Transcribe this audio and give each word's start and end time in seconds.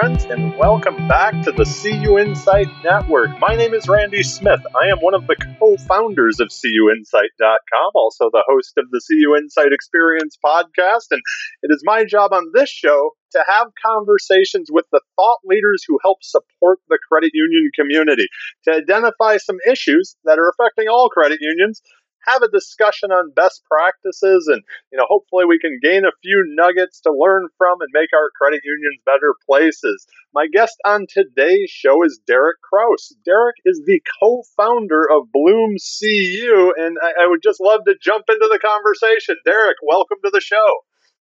friends, 0.00 0.24
and 0.26 0.56
welcome 0.56 1.08
back 1.08 1.32
to 1.42 1.50
the 1.50 1.64
CU 1.64 2.18
Insight 2.18 2.68
Network. 2.84 3.30
My 3.40 3.56
name 3.56 3.74
is 3.74 3.88
Randy 3.88 4.22
Smith. 4.22 4.60
I 4.80 4.86
am 4.92 4.98
one 4.98 5.14
of 5.14 5.26
the 5.26 5.34
co 5.34 5.76
founders 5.76 6.38
of 6.38 6.48
CUInsight.com, 6.50 7.90
also 7.96 8.30
the 8.30 8.44
host 8.46 8.74
of 8.76 8.84
the 8.92 9.00
CU 9.00 9.34
Insight 9.36 9.72
Experience 9.72 10.38
podcast. 10.44 11.10
And 11.10 11.20
it 11.64 11.72
is 11.74 11.82
my 11.84 12.04
job 12.04 12.32
on 12.32 12.52
this 12.54 12.70
show 12.70 13.10
to 13.32 13.44
have 13.44 13.68
conversations 13.84 14.68
with 14.70 14.84
the 14.92 15.00
thought 15.16 15.38
leaders 15.44 15.82
who 15.86 15.98
help 16.04 16.18
support 16.22 16.78
the 16.88 16.98
credit 17.10 17.32
union 17.34 17.70
community, 17.74 18.28
to 18.64 18.74
identify 18.74 19.38
some 19.38 19.58
issues 19.68 20.16
that 20.24 20.38
are 20.38 20.50
affecting 20.50 20.86
all 20.88 21.08
credit 21.08 21.38
unions 21.40 21.82
have 22.28 22.42
a 22.42 22.50
discussion 22.50 23.10
on 23.10 23.32
best 23.34 23.62
practices 23.64 24.48
and 24.52 24.62
you 24.92 24.98
know 24.98 25.06
hopefully 25.08 25.44
we 25.44 25.58
can 25.58 25.78
gain 25.82 26.04
a 26.04 26.14
few 26.22 26.44
nuggets 26.54 27.00
to 27.00 27.10
learn 27.10 27.48
from 27.56 27.80
and 27.80 27.90
make 27.92 28.10
our 28.14 28.30
credit 28.36 28.60
unions 28.64 29.00
better 29.04 29.34
places. 29.48 30.06
My 30.34 30.46
guest 30.52 30.76
on 30.84 31.06
today's 31.08 31.70
show 31.70 32.04
is 32.04 32.20
Derik 32.28 32.60
Krauss 32.62 33.14
Derik 33.26 33.58
is 33.64 33.82
the 33.86 34.00
co-founder 34.20 35.08
of 35.10 35.32
bloom 35.32 35.76
cu 35.76 36.72
and 36.76 36.98
I, 37.02 37.24
I 37.24 37.26
would 37.26 37.42
just 37.42 37.60
love 37.60 37.80
to 37.86 37.94
jump 38.00 38.24
into 38.28 38.48
the 38.50 38.58
conversation. 38.58 39.36
Derik 39.46 39.80
welcome 39.82 40.18
to 40.24 40.30
the 40.32 40.40
show. 40.40 40.68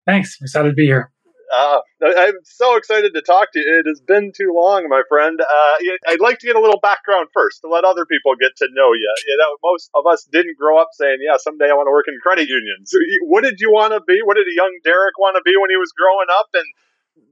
Thanks. 0.05 0.38
Excited 0.41 0.69
to 0.69 0.75
be 0.75 0.85
here 0.85 1.11
uh, 1.53 1.79
I'm 2.03 2.39
so 2.43 2.75
excited 2.75 3.13
to 3.13 3.21
talk 3.21 3.51
to 3.53 3.59
you. 3.59 3.79
It 3.79 3.88
has 3.88 4.01
been 4.01 4.31
too 4.35 4.51
long, 4.53 4.88
my 4.89 5.03
friend. 5.07 5.39
Uh, 5.39 5.75
I'd 6.07 6.19
like 6.19 6.39
to 6.39 6.47
get 6.47 6.55
a 6.55 6.59
little 6.59 6.79
background 6.79 7.29
first 7.33 7.61
to 7.61 7.69
let 7.69 7.83
other 7.83 8.05
people 8.05 8.33
get 8.39 8.55
to 8.57 8.67
know 8.71 8.93
you. 8.93 9.13
You 9.27 9.38
know, 9.39 9.57
most 9.63 9.89
of 9.95 10.05
us 10.07 10.27
didn't 10.31 10.57
grow 10.57 10.79
up 10.79 10.89
saying, 10.93 11.17
"Yeah, 11.21 11.38
someday 11.38 11.69
I 11.69 11.73
want 11.73 11.88
to 11.88 11.91
work 11.91 12.07
in 12.07 12.17
credit 12.21 12.49
unions." 12.49 12.91
What 13.23 13.43
did 13.43 13.59
you 13.59 13.71
want 13.71 13.93
to 13.93 14.02
be? 14.02 14.19
What 14.23 14.35
did 14.35 14.47
a 14.47 14.55
young 14.55 14.80
Derik 14.85 15.17
want 15.17 15.35
to 15.35 15.41
be 15.44 15.55
when 15.59 15.69
he 15.69 15.77
was 15.77 15.91
growing 15.95 16.27
up? 16.30 16.47
And 16.53 16.66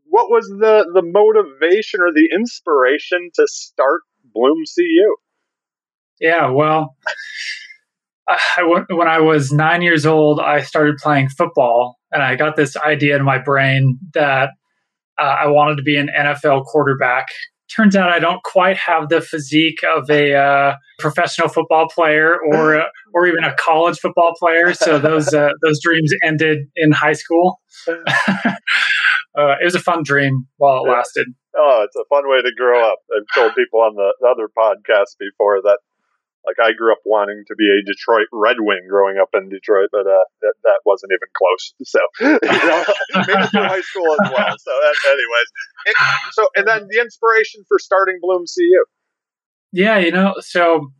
what 0.05 0.29
was 0.29 0.47
the 0.47 0.89
the 0.93 1.01
motivation 1.01 2.01
or 2.01 2.11
the 2.13 2.29
inspiration 2.31 3.31
to 3.35 3.47
start 3.47 4.01
Bloom 4.23 4.63
CU? 4.63 5.15
Yeah, 6.19 6.49
well. 6.51 6.95
I, 8.27 8.83
when 8.89 9.07
I 9.07 9.19
was 9.19 9.51
nine 9.51 9.81
years 9.81 10.05
old, 10.05 10.39
I 10.39 10.61
started 10.61 10.97
playing 10.97 11.29
football, 11.29 11.97
and 12.11 12.23
I 12.23 12.35
got 12.35 12.55
this 12.55 12.75
idea 12.77 13.15
in 13.15 13.23
my 13.23 13.37
brain 13.37 13.99
that 14.13 14.49
uh, 15.19 15.35
I 15.41 15.47
wanted 15.47 15.77
to 15.77 15.83
be 15.83 15.97
an 15.97 16.09
NFL 16.15 16.65
quarterback. 16.65 17.27
Turns 17.75 17.95
out 17.95 18.09
I 18.09 18.19
don't 18.19 18.43
quite 18.43 18.77
have 18.77 19.09
the 19.09 19.21
physique 19.21 19.83
of 19.83 20.09
a 20.09 20.35
uh, 20.35 20.75
professional 20.99 21.49
football 21.49 21.87
player 21.89 22.37
or 22.51 22.79
uh, 22.79 22.85
or 23.13 23.27
even 23.27 23.43
a 23.43 23.53
college 23.55 23.97
football 23.99 24.33
player. 24.39 24.73
So 24.73 24.99
those 24.99 25.33
uh, 25.33 25.49
those 25.61 25.79
dreams 25.81 26.13
ended 26.23 26.59
in 26.75 26.91
high 26.91 27.13
school. 27.13 27.59
Uh, 29.37 29.55
it 29.59 29.65
was 29.65 29.75
a 29.75 29.81
fun 29.81 30.01
dream 30.01 30.47
while 30.55 30.85
it 30.85 30.89
lasted. 30.89 31.27
Oh, 31.57 31.83
it's 31.83 31.95
a 31.97 32.05
fun 32.07 32.23
way 32.25 32.41
to 32.41 32.51
grow 32.55 32.89
up. 32.89 32.99
I've 33.13 33.27
told 33.35 33.53
people 33.53 33.81
on 33.81 33.93
the 33.95 34.13
other 34.25 34.47
podcast 34.57 35.19
before 35.19 35.61
that 35.61 35.79
like 36.45 36.57
I 36.61 36.73
grew 36.73 36.91
up 36.91 36.99
wanting 37.05 37.43
to 37.47 37.55
be 37.55 37.65
a 37.65 37.83
Detroit 37.83 38.27
Red 38.31 38.57
Wing 38.59 38.81
growing 38.89 39.17
up 39.21 39.29
in 39.33 39.49
Detroit, 39.49 39.89
but 39.91 40.05
uh, 40.07 40.25
that, 40.41 40.53
that 40.63 40.79
wasn't 40.85 41.11
even 41.11 41.29
close. 41.35 41.73
So, 41.85 41.99
you 42.19 42.67
know, 42.67 42.83
maybe 43.27 43.47
through 43.47 43.63
high 43.63 43.81
school 43.81 44.11
as 44.11 44.31
well. 44.31 44.55
So, 44.57 44.71
anyways, 45.07 45.49
and, 45.85 45.95
so 46.33 46.47
and 46.55 46.67
then 46.67 46.87
the 46.89 46.99
inspiration 46.99 47.63
for 47.67 47.79
starting 47.79 48.17
Bloom 48.21 48.43
CU. 48.43 48.85
Yeah, 49.71 49.97
you 49.97 50.11
know, 50.11 50.35
so 50.39 50.91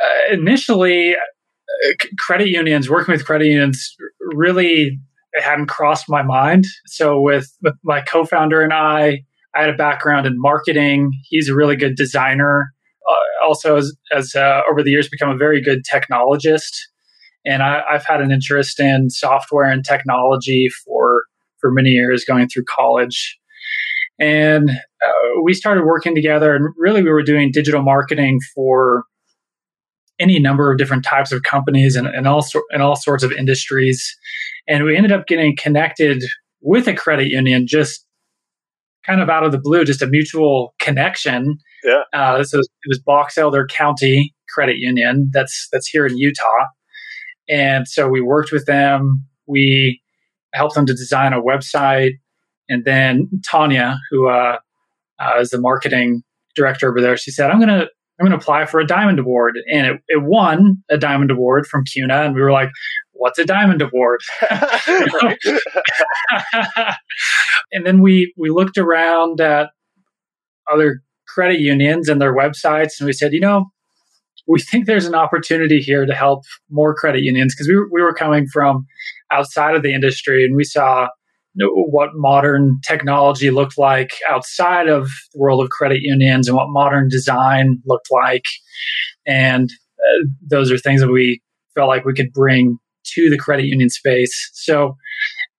uh, 0.00 0.32
initially, 0.32 1.16
uh, 1.16 1.92
credit 2.18 2.48
unions, 2.48 2.88
working 2.88 3.12
with 3.12 3.24
credit 3.24 3.46
unions, 3.46 3.96
really 4.20 4.98
hadn't 5.34 5.66
crossed 5.66 6.08
my 6.08 6.22
mind. 6.22 6.66
So, 6.86 7.20
with, 7.20 7.50
with 7.62 7.74
my 7.82 8.02
co-founder 8.02 8.62
and 8.62 8.72
I, 8.72 9.24
I 9.54 9.60
had 9.62 9.70
a 9.70 9.76
background 9.76 10.26
in 10.26 10.40
marketing. 10.40 11.12
He's 11.24 11.48
a 11.48 11.54
really 11.54 11.76
good 11.76 11.96
designer 11.96 12.74
also 13.46 13.76
as, 14.12 14.34
uh, 14.34 14.62
over 14.70 14.82
the 14.82 14.90
years 14.90 15.08
become 15.08 15.30
a 15.30 15.36
very 15.36 15.60
good 15.60 15.84
technologist. 15.84 16.72
And 17.44 17.62
I, 17.62 17.82
have 17.90 18.04
had 18.04 18.20
an 18.20 18.32
interest 18.32 18.80
in 18.80 19.10
software 19.10 19.70
and 19.70 19.84
technology 19.84 20.68
for 20.84 21.24
for 21.60 21.70
many 21.70 21.90
years 21.90 22.24
going 22.24 22.48
through 22.48 22.64
college. 22.64 23.38
And 24.18 24.70
uh, 24.70 25.42
we 25.44 25.54
started 25.54 25.84
working 25.84 26.14
together 26.14 26.54
and 26.54 26.68
really 26.76 27.02
we 27.02 27.10
were 27.10 27.22
doing 27.22 27.50
digital 27.52 27.82
marketing 27.82 28.40
for 28.54 29.04
any 30.18 30.38
number 30.38 30.72
of 30.72 30.78
different 30.78 31.04
types 31.04 31.32
of 31.32 31.42
companies 31.42 31.96
and, 31.96 32.06
and 32.06 32.26
all 32.26 32.44
and 32.70 32.82
all 32.82 32.96
sorts 32.96 33.22
of 33.22 33.32
industries. 33.32 34.16
And 34.66 34.84
we 34.84 34.96
ended 34.96 35.12
up 35.12 35.26
getting 35.26 35.54
connected 35.56 36.24
with 36.60 36.88
a 36.88 36.94
credit 36.94 37.28
union 37.28 37.66
just 37.66 38.04
kind 39.04 39.20
of 39.20 39.28
out 39.28 39.44
of 39.44 39.52
the 39.52 39.58
blue, 39.58 39.84
just 39.84 40.02
a 40.02 40.06
mutual 40.06 40.74
connection. 40.80 41.58
Yeah. 41.86 42.02
Uh, 42.12 42.42
so 42.42 42.58
it 42.58 42.88
was 42.88 42.98
Box 42.98 43.38
Elder 43.38 43.66
County 43.66 44.34
Credit 44.52 44.76
Union. 44.76 45.30
That's 45.32 45.68
that's 45.72 45.86
here 45.86 46.04
in 46.04 46.18
Utah, 46.18 46.66
and 47.48 47.86
so 47.86 48.08
we 48.08 48.20
worked 48.20 48.50
with 48.52 48.66
them. 48.66 49.24
We 49.46 50.02
helped 50.52 50.74
them 50.74 50.86
to 50.86 50.92
design 50.92 51.32
a 51.32 51.40
website, 51.40 52.14
and 52.68 52.84
then 52.84 53.28
Tanya, 53.48 53.96
who 54.10 54.28
uh, 54.28 54.58
uh, 55.20 55.38
is 55.38 55.50
the 55.50 55.60
marketing 55.60 56.22
director 56.56 56.90
over 56.90 57.00
there, 57.00 57.16
she 57.16 57.30
said, 57.30 57.50
"I'm 57.50 57.60
gonna." 57.60 57.86
I'm 58.18 58.24
going 58.24 58.38
to 58.38 58.42
apply 58.42 58.64
for 58.64 58.80
a 58.80 58.86
diamond 58.86 59.18
award. 59.18 59.58
And 59.70 59.86
it, 59.86 60.00
it 60.08 60.22
won 60.22 60.82
a 60.88 60.96
diamond 60.96 61.30
award 61.30 61.66
from 61.66 61.84
CUNA. 61.84 62.24
And 62.24 62.34
we 62.34 62.40
were 62.40 62.50
like, 62.50 62.70
what's 63.12 63.38
a 63.38 63.44
diamond 63.44 63.82
award? 63.82 64.20
and 67.72 67.84
then 67.84 68.00
we 68.00 68.32
we 68.38 68.48
looked 68.48 68.78
around 68.78 69.42
at 69.42 69.68
other 70.72 71.02
credit 71.36 71.60
unions 71.60 72.08
and 72.08 72.20
their 72.20 72.34
websites, 72.34 72.98
and 72.98 73.06
we 73.06 73.12
said, 73.12 73.34
you 73.34 73.40
know, 73.40 73.66
we 74.48 74.60
think 74.60 74.86
there's 74.86 75.06
an 75.06 75.14
opportunity 75.14 75.80
here 75.80 76.06
to 76.06 76.14
help 76.14 76.44
more 76.70 76.94
credit 76.94 77.22
unions 77.22 77.54
because 77.54 77.68
we, 77.68 77.76
we 77.92 78.02
were 78.02 78.14
coming 78.14 78.46
from 78.46 78.86
outside 79.30 79.74
of 79.74 79.82
the 79.82 79.92
industry 79.92 80.44
and 80.44 80.56
we 80.56 80.64
saw 80.64 81.08
what 81.58 82.10
modern 82.14 82.78
technology 82.86 83.50
looked 83.50 83.78
like 83.78 84.10
outside 84.28 84.88
of 84.88 85.08
the 85.32 85.38
world 85.38 85.62
of 85.62 85.70
credit 85.70 86.00
unions 86.02 86.48
and 86.48 86.56
what 86.56 86.68
modern 86.68 87.08
design 87.08 87.78
looked 87.86 88.08
like. 88.10 88.44
And 89.26 89.70
uh, 89.98 90.26
those 90.48 90.70
are 90.70 90.78
things 90.78 91.00
that 91.00 91.10
we 91.10 91.42
felt 91.74 91.88
like 91.88 92.04
we 92.04 92.14
could 92.14 92.32
bring 92.32 92.78
to 93.14 93.30
the 93.30 93.38
credit 93.38 93.66
union 93.66 93.90
space. 93.90 94.50
So, 94.52 94.96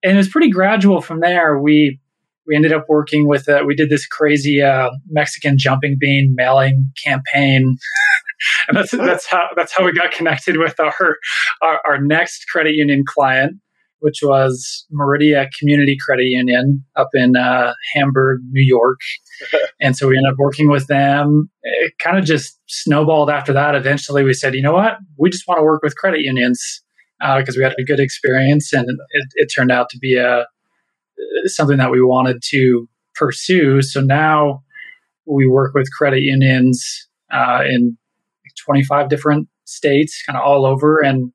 and 0.02 0.14
it 0.14 0.16
was 0.16 0.28
pretty 0.28 0.50
gradual 0.50 1.00
from 1.00 1.20
there. 1.20 1.60
We 1.60 2.00
we 2.48 2.56
ended 2.56 2.72
up 2.72 2.86
working 2.88 3.28
with 3.28 3.48
uh, 3.48 3.62
we 3.64 3.76
did 3.76 3.90
this 3.90 4.06
crazy 4.06 4.62
uh, 4.62 4.90
Mexican 5.08 5.58
jumping 5.58 5.96
bean 6.00 6.34
mailing 6.34 6.90
campaign, 7.04 7.76
and 8.68 8.76
that's 8.76 8.90
that's 8.90 9.26
how 9.26 9.44
that's 9.54 9.76
how 9.76 9.84
we 9.84 9.92
got 9.92 10.10
connected 10.10 10.56
with 10.56 10.80
our, 10.80 11.16
our 11.62 11.80
our 11.86 12.00
next 12.00 12.46
credit 12.50 12.74
union 12.74 13.04
client, 13.06 13.56
which 14.00 14.20
was 14.22 14.86
Meridia 14.90 15.48
Community 15.58 15.96
Credit 16.00 16.26
Union 16.26 16.84
up 16.96 17.10
in 17.12 17.36
uh, 17.36 17.74
Hamburg, 17.94 18.40
New 18.50 18.64
York. 18.64 18.98
and 19.80 19.94
so 19.94 20.08
we 20.08 20.16
ended 20.16 20.32
up 20.32 20.38
working 20.38 20.70
with 20.70 20.86
them. 20.86 21.50
It 21.62 21.92
kind 22.02 22.18
of 22.18 22.24
just 22.24 22.58
snowballed 22.66 23.30
after 23.30 23.52
that. 23.52 23.74
Eventually, 23.74 24.24
we 24.24 24.32
said, 24.32 24.54
you 24.54 24.62
know 24.62 24.72
what, 24.72 24.96
we 25.18 25.28
just 25.28 25.46
want 25.46 25.58
to 25.58 25.64
work 25.64 25.82
with 25.82 25.96
credit 25.96 26.20
unions 26.20 26.82
because 27.20 27.56
uh, 27.56 27.58
we 27.58 27.64
had 27.64 27.74
a 27.78 27.84
good 27.84 28.00
experience, 28.00 28.72
and 28.72 28.86
it, 28.88 29.26
it, 29.34 29.46
turned 29.46 29.72
out 29.72 29.88
to 29.90 29.98
be 29.98 30.16
a 30.16 30.46
something 31.46 31.78
that 31.78 31.90
we 31.90 32.02
wanted 32.02 32.42
to 32.50 32.88
pursue. 33.14 33.82
So 33.82 34.00
now 34.00 34.62
we 35.26 35.46
work 35.46 35.74
with 35.74 35.92
credit 35.92 36.22
unions 36.22 37.08
uh, 37.32 37.62
in 37.68 37.96
25 38.64 39.08
different 39.08 39.48
states, 39.64 40.22
kind 40.26 40.36
of 40.36 40.42
all 40.44 40.64
over, 40.64 41.00
and 41.00 41.32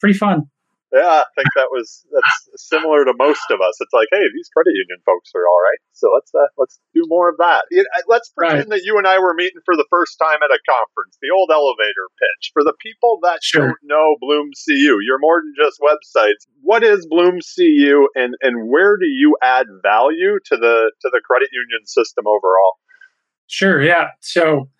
pretty 0.00 0.16
fun. 0.16 0.44
Yeah, 0.88 1.20
I 1.20 1.28
think 1.36 1.52
that 1.52 1.68
was 1.68 2.06
that's 2.08 2.64
similar 2.64 3.04
to 3.04 3.12
most 3.12 3.44
of 3.52 3.60
us. 3.60 3.76
It's 3.76 3.92
like, 3.92 4.08
hey, 4.08 4.24
these 4.32 4.48
credit 4.48 4.72
union 4.72 5.04
folks 5.04 5.28
are 5.36 5.44
all 5.44 5.60
right, 5.60 5.80
so 5.92 6.08
let's 6.08 6.32
uh, 6.32 6.48
let's 6.56 6.80
do 6.94 7.04
more 7.12 7.28
of 7.28 7.36
that. 7.36 7.68
let's 8.08 8.32
pretend 8.32 8.72
right. 8.72 8.80
that 8.80 8.88
you 8.88 8.96
and 8.96 9.06
I 9.06 9.18
were 9.20 9.34
meeting 9.34 9.60
for 9.68 9.76
the 9.76 9.84
first 9.90 10.16
time 10.16 10.40
at 10.40 10.48
a 10.48 10.56
conference, 10.64 11.20
the 11.20 11.28
old 11.28 11.52
elevator 11.52 12.08
pitch. 12.16 12.56
For 12.56 12.64
the 12.64 12.72
people 12.80 13.20
that 13.20 13.44
sure. 13.44 13.68
don't 13.68 13.84
know 13.84 14.16
Bloom 14.18 14.48
CU, 14.56 14.96
you're 15.04 15.20
more 15.20 15.44
than 15.44 15.52
just 15.60 15.76
websites. 15.84 16.48
What 16.62 16.82
is 16.82 17.04
Bloom 17.04 17.40
CU, 17.44 18.08
and 18.16 18.32
and 18.40 18.72
where 18.72 18.96
do 18.96 19.06
you 19.06 19.36
add 19.44 19.66
value 19.84 20.40
to 20.48 20.56
the 20.56 20.92
to 21.04 21.08
the 21.12 21.20
credit 21.20 21.52
union 21.52 21.84
system 21.84 22.24
overall? 22.26 22.80
Sure. 23.46 23.82
Yeah. 23.82 24.16
So. 24.20 24.70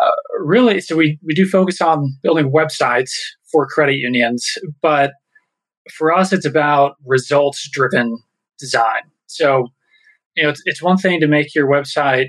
Uh, 0.00 0.10
really, 0.40 0.80
so 0.80 0.96
we, 0.96 1.18
we 1.22 1.34
do 1.34 1.46
focus 1.46 1.82
on 1.82 2.16
building 2.22 2.50
websites 2.50 3.12
for 3.52 3.66
credit 3.66 3.96
unions, 3.96 4.58
but 4.80 5.12
for 5.92 6.12
us, 6.12 6.32
it's 6.32 6.46
about 6.46 6.96
results 7.06 7.68
driven 7.70 8.18
design. 8.58 9.02
So, 9.26 9.68
you 10.36 10.44
know, 10.44 10.50
it's, 10.50 10.62
it's 10.64 10.82
one 10.82 10.96
thing 10.96 11.20
to 11.20 11.26
make 11.26 11.54
your 11.54 11.68
website 11.68 12.28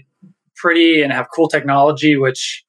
pretty 0.55 1.01
and 1.01 1.13
have 1.13 1.27
cool 1.33 1.47
technology, 1.47 2.17
which 2.17 2.63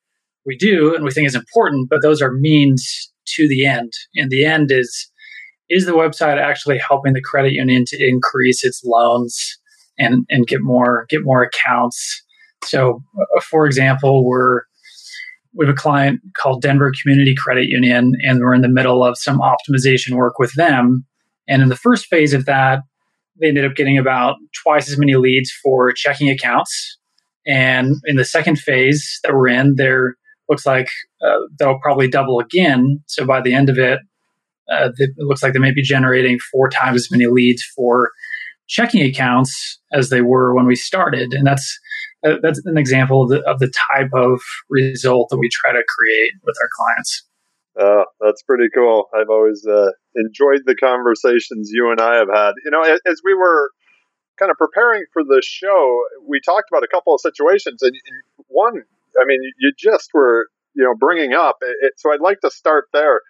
we 0.46 0.56
do 0.56 0.94
and 0.94 1.04
we 1.04 1.10
think 1.10 1.26
is 1.26 1.34
important, 1.34 1.88
but 1.88 2.02
those 2.02 2.20
are 2.20 2.32
means 2.32 3.12
to 3.26 3.48
the 3.48 3.66
end. 3.66 3.92
And 4.14 4.30
the 4.30 4.44
end 4.44 4.70
is 4.70 5.10
is 5.70 5.86
the 5.86 5.92
website 5.92 6.38
actually 6.38 6.78
helping 6.78 7.14
the 7.14 7.22
credit 7.22 7.52
union 7.52 7.84
to 7.86 7.96
increase 8.06 8.64
its 8.64 8.82
loans 8.84 9.58
and 9.98 10.26
and 10.28 10.46
get 10.46 10.60
more 10.60 11.06
get 11.08 11.24
more 11.24 11.42
accounts. 11.42 12.22
So, 12.64 13.02
uh, 13.18 13.40
for 13.40 13.66
example, 13.66 14.26
we're 14.26 14.62
we 15.54 15.66
have 15.66 15.74
a 15.74 15.76
client 15.76 16.20
called 16.36 16.62
Denver 16.62 16.92
Community 17.02 17.34
Credit 17.34 17.66
Union, 17.68 18.12
and 18.22 18.40
we're 18.40 18.54
in 18.54 18.62
the 18.62 18.68
middle 18.68 19.04
of 19.04 19.16
some 19.18 19.40
optimization 19.40 20.16
work 20.16 20.38
with 20.38 20.52
them. 20.54 21.04
And 21.48 21.62
in 21.62 21.68
the 21.68 21.76
first 21.76 22.06
phase 22.06 22.32
of 22.32 22.46
that, 22.46 22.80
they 23.40 23.48
ended 23.48 23.64
up 23.64 23.74
getting 23.74 23.98
about 23.98 24.36
twice 24.62 24.90
as 24.90 24.98
many 24.98 25.14
leads 25.14 25.52
for 25.62 25.92
checking 25.92 26.30
accounts. 26.30 26.98
And 27.46 27.96
in 28.06 28.16
the 28.16 28.24
second 28.24 28.58
phase 28.58 29.20
that 29.22 29.34
we're 29.34 29.48
in, 29.48 29.74
there 29.76 30.14
looks 30.48 30.66
like 30.66 30.88
uh, 31.24 31.38
they'll 31.58 31.78
probably 31.80 32.08
double 32.08 32.40
again. 32.40 33.02
So 33.06 33.26
by 33.26 33.40
the 33.40 33.54
end 33.54 33.68
of 33.68 33.78
it, 33.78 34.00
uh, 34.70 34.90
it 34.96 35.10
looks 35.18 35.42
like 35.42 35.52
they 35.52 35.58
may 35.58 35.72
be 35.72 35.82
generating 35.82 36.38
four 36.50 36.70
times 36.70 36.96
as 36.96 37.10
many 37.10 37.26
leads 37.26 37.62
for 37.76 38.10
checking 38.66 39.02
accounts 39.02 39.78
as 39.92 40.08
they 40.08 40.22
were 40.22 40.54
when 40.54 40.66
we 40.66 40.74
started, 40.74 41.34
and 41.34 41.46
that's 41.46 41.78
that's 42.42 42.64
an 42.64 42.78
example 42.78 43.24
of 43.24 43.28
the, 43.30 43.40
of 43.48 43.58
the 43.58 43.72
type 43.92 44.10
of 44.14 44.40
result 44.70 45.28
that 45.30 45.38
we 45.38 45.48
try 45.50 45.72
to 45.72 45.82
create 45.86 46.32
with 46.42 46.56
our 46.60 46.68
clients. 46.76 47.26
Uh, 47.78 48.04
that's 48.20 48.42
pretty 48.42 48.68
cool. 48.74 49.08
I've 49.14 49.28
always 49.28 49.66
uh, 49.66 49.90
enjoyed 50.14 50.62
the 50.64 50.76
conversations 50.76 51.70
you 51.72 51.90
and 51.90 52.00
I 52.00 52.16
have 52.16 52.28
had. 52.32 52.52
You 52.64 52.70
know, 52.70 52.82
as 52.82 53.20
we 53.24 53.34
were 53.34 53.70
kind 54.38 54.50
of 54.50 54.56
preparing 54.56 55.04
for 55.12 55.22
the 55.22 55.42
show, 55.44 56.02
we 56.26 56.40
talked 56.40 56.70
about 56.70 56.84
a 56.84 56.88
couple 56.88 57.14
of 57.14 57.20
situations, 57.20 57.82
and 57.82 57.94
one, 58.48 58.82
I 59.20 59.24
mean, 59.26 59.40
you 59.58 59.72
just 59.78 60.10
were, 60.14 60.48
you 60.74 60.84
know, 60.84 60.94
bringing 60.98 61.34
up. 61.34 61.56
It, 61.60 61.94
so 61.96 62.12
I'd 62.12 62.20
like 62.20 62.40
to 62.40 62.50
start 62.50 62.86
there. 62.92 63.20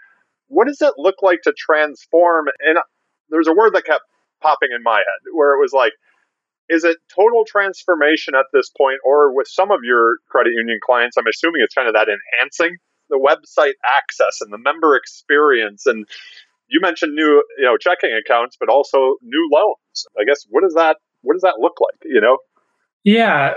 What 0.48 0.66
does 0.66 0.80
it 0.82 0.94
look 0.98 1.16
like 1.22 1.40
to 1.44 1.54
transform? 1.56 2.46
And 2.60 2.78
there's 3.30 3.48
a 3.48 3.54
word 3.54 3.74
that 3.74 3.86
kept 3.86 4.04
popping 4.42 4.70
in 4.76 4.82
my 4.82 4.98
head 4.98 5.32
where 5.32 5.54
it 5.54 5.60
was 5.60 5.72
like, 5.72 5.92
is 6.68 6.84
it 6.84 6.96
total 7.14 7.44
transformation 7.46 8.34
at 8.34 8.46
this 8.52 8.70
point, 8.70 8.98
or 9.04 9.34
with 9.34 9.48
some 9.48 9.70
of 9.70 9.80
your 9.82 10.18
credit 10.28 10.52
union 10.54 10.78
clients? 10.84 11.16
I'm 11.16 11.26
assuming 11.26 11.62
it's 11.62 11.74
kind 11.74 11.88
of 11.88 11.94
that 11.94 12.08
enhancing 12.08 12.76
the 13.10 13.18
website 13.18 13.74
access 13.84 14.40
and 14.40 14.52
the 14.52 14.58
member 14.58 14.96
experience. 14.96 15.86
And 15.86 16.06
you 16.68 16.80
mentioned 16.80 17.14
new, 17.14 17.42
you 17.58 17.64
know, 17.64 17.76
checking 17.76 18.10
accounts, 18.12 18.56
but 18.58 18.68
also 18.68 19.16
new 19.22 19.48
loans. 19.52 20.06
I 20.18 20.24
guess 20.24 20.46
what 20.48 20.62
does 20.62 20.74
that 20.74 20.96
what 21.22 21.34
does 21.34 21.42
that 21.42 21.56
look 21.58 21.74
like? 21.80 22.00
You 22.04 22.20
know. 22.20 22.38
Yeah, 23.04 23.52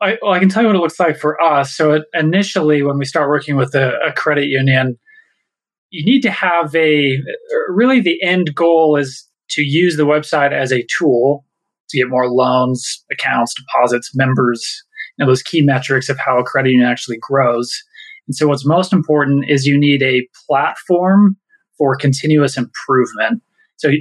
I, 0.00 0.16
well, 0.22 0.32
I 0.32 0.38
can 0.38 0.48
tell 0.48 0.62
you 0.62 0.68
what 0.68 0.76
it 0.76 0.80
looks 0.80 0.98
like 0.98 1.18
for 1.18 1.38
us. 1.42 1.76
So 1.76 1.92
it, 1.92 2.04
initially, 2.14 2.82
when 2.82 2.96
we 2.96 3.04
start 3.04 3.28
working 3.28 3.56
with 3.56 3.74
a, 3.74 3.98
a 4.00 4.12
credit 4.14 4.46
union, 4.46 4.98
you 5.90 6.02
need 6.02 6.22
to 6.22 6.30
have 6.30 6.74
a 6.74 7.18
really 7.68 8.00
the 8.00 8.22
end 8.22 8.54
goal 8.54 8.96
is 8.96 9.28
to 9.50 9.62
use 9.62 9.98
the 9.98 10.06
website 10.06 10.52
as 10.52 10.72
a 10.72 10.86
tool 10.98 11.44
to 11.90 11.98
get 11.98 12.08
more 12.08 12.28
loans, 12.28 13.04
accounts, 13.10 13.54
deposits, 13.54 14.14
members, 14.14 14.82
you 15.16 15.24
know, 15.24 15.30
those 15.30 15.42
key 15.42 15.62
metrics 15.62 16.08
of 16.08 16.18
how 16.18 16.38
a 16.38 16.44
credit 16.44 16.70
union 16.70 16.88
actually 16.88 17.18
grows. 17.20 17.70
And 18.26 18.34
so 18.34 18.48
what's 18.48 18.66
most 18.66 18.92
important 18.92 19.46
is 19.48 19.66
you 19.66 19.78
need 19.78 20.02
a 20.02 20.26
platform 20.46 21.36
for 21.76 21.96
continuous 21.96 22.56
improvement. 22.56 23.42
So 23.76 23.88
uh, 23.88 23.92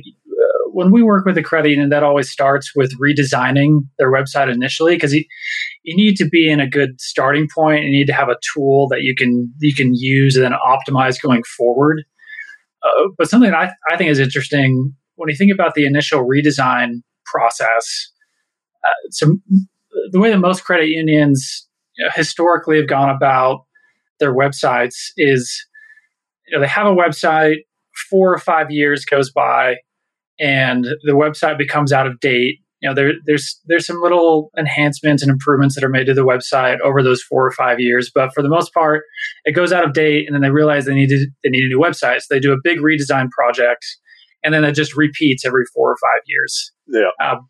when 0.71 0.91
we 0.91 1.01
work 1.01 1.25
with 1.25 1.37
a 1.37 1.41
credit 1.41 1.69
union, 1.69 1.89
that 1.89 2.03
always 2.03 2.29
starts 2.29 2.73
with 2.75 2.93
redesigning 2.99 3.79
their 3.97 4.11
website 4.11 4.53
initially 4.53 4.95
because 4.95 5.13
you, 5.13 5.23
you 5.83 5.95
need 5.95 6.15
to 6.17 6.25
be 6.25 6.49
in 6.49 6.59
a 6.59 6.69
good 6.69 6.99
starting 6.99 7.47
point. 7.53 7.85
You 7.85 7.91
need 7.91 8.07
to 8.07 8.13
have 8.13 8.29
a 8.29 8.37
tool 8.53 8.87
that 8.89 9.01
you 9.01 9.15
can 9.15 9.51
you 9.59 9.73
can 9.73 9.93
use 9.93 10.35
and 10.35 10.45
then 10.45 10.51
optimize 10.51 11.21
going 11.21 11.43
forward. 11.57 12.03
Uh, 12.83 13.09
but 13.17 13.29
something 13.29 13.53
I, 13.53 13.71
I 13.91 13.97
think 13.97 14.09
is 14.09 14.19
interesting 14.19 14.93
when 15.15 15.29
you 15.29 15.35
think 15.35 15.51
about 15.51 15.73
the 15.73 15.85
initial 15.85 16.25
redesign 16.25 17.01
process, 17.31 18.11
uh, 18.83 18.89
so 19.11 19.37
the 20.11 20.19
way 20.19 20.31
that 20.31 20.39
most 20.39 20.63
credit 20.63 20.87
unions 20.87 21.67
you 21.97 22.05
know, 22.05 22.11
historically 22.15 22.77
have 22.77 22.87
gone 22.87 23.09
about 23.09 23.65
their 24.19 24.33
websites 24.33 25.11
is 25.17 25.65
you 26.47 26.57
know, 26.57 26.61
they 26.61 26.67
have 26.67 26.87
a 26.87 26.95
website, 26.95 27.57
four 28.09 28.33
or 28.33 28.39
five 28.39 28.71
years 28.71 29.05
goes 29.05 29.31
by, 29.31 29.75
and 30.39 30.85
the 31.03 31.13
website 31.13 31.57
becomes 31.57 31.91
out 31.91 32.07
of 32.07 32.19
date. 32.19 32.59
You 32.81 32.89
know, 32.89 32.95
there, 32.95 33.11
there's 33.25 33.59
there's 33.65 33.85
some 33.85 34.01
little 34.01 34.51
enhancements 34.57 35.21
and 35.21 35.29
improvements 35.29 35.75
that 35.75 35.83
are 35.83 35.89
made 35.89 36.05
to 36.05 36.13
the 36.13 36.25
website 36.25 36.79
over 36.79 37.03
those 37.03 37.21
four 37.21 37.45
or 37.45 37.51
five 37.51 37.79
years, 37.79 38.09
but 38.13 38.33
for 38.33 38.41
the 38.41 38.49
most 38.49 38.73
part, 38.73 39.03
it 39.45 39.51
goes 39.51 39.73
out 39.73 39.83
of 39.83 39.93
date, 39.93 40.25
and 40.27 40.33
then 40.33 40.41
they 40.41 40.49
realize 40.49 40.85
they 40.85 40.95
need 40.95 41.09
to, 41.09 41.27
they 41.43 41.49
need 41.49 41.65
a 41.65 41.67
new 41.67 41.79
website, 41.79 42.21
so 42.21 42.27
they 42.29 42.39
do 42.39 42.53
a 42.53 42.57
big 42.63 42.79
redesign 42.79 43.29
project 43.29 43.85
and 44.43 44.53
then 44.53 44.63
it 44.63 44.73
just 44.73 44.95
repeats 44.95 45.45
every 45.45 45.65
four 45.73 45.91
or 45.91 45.97
five 45.97 46.23
years. 46.25 46.71
Yeah. 46.87 47.11
Um, 47.21 47.49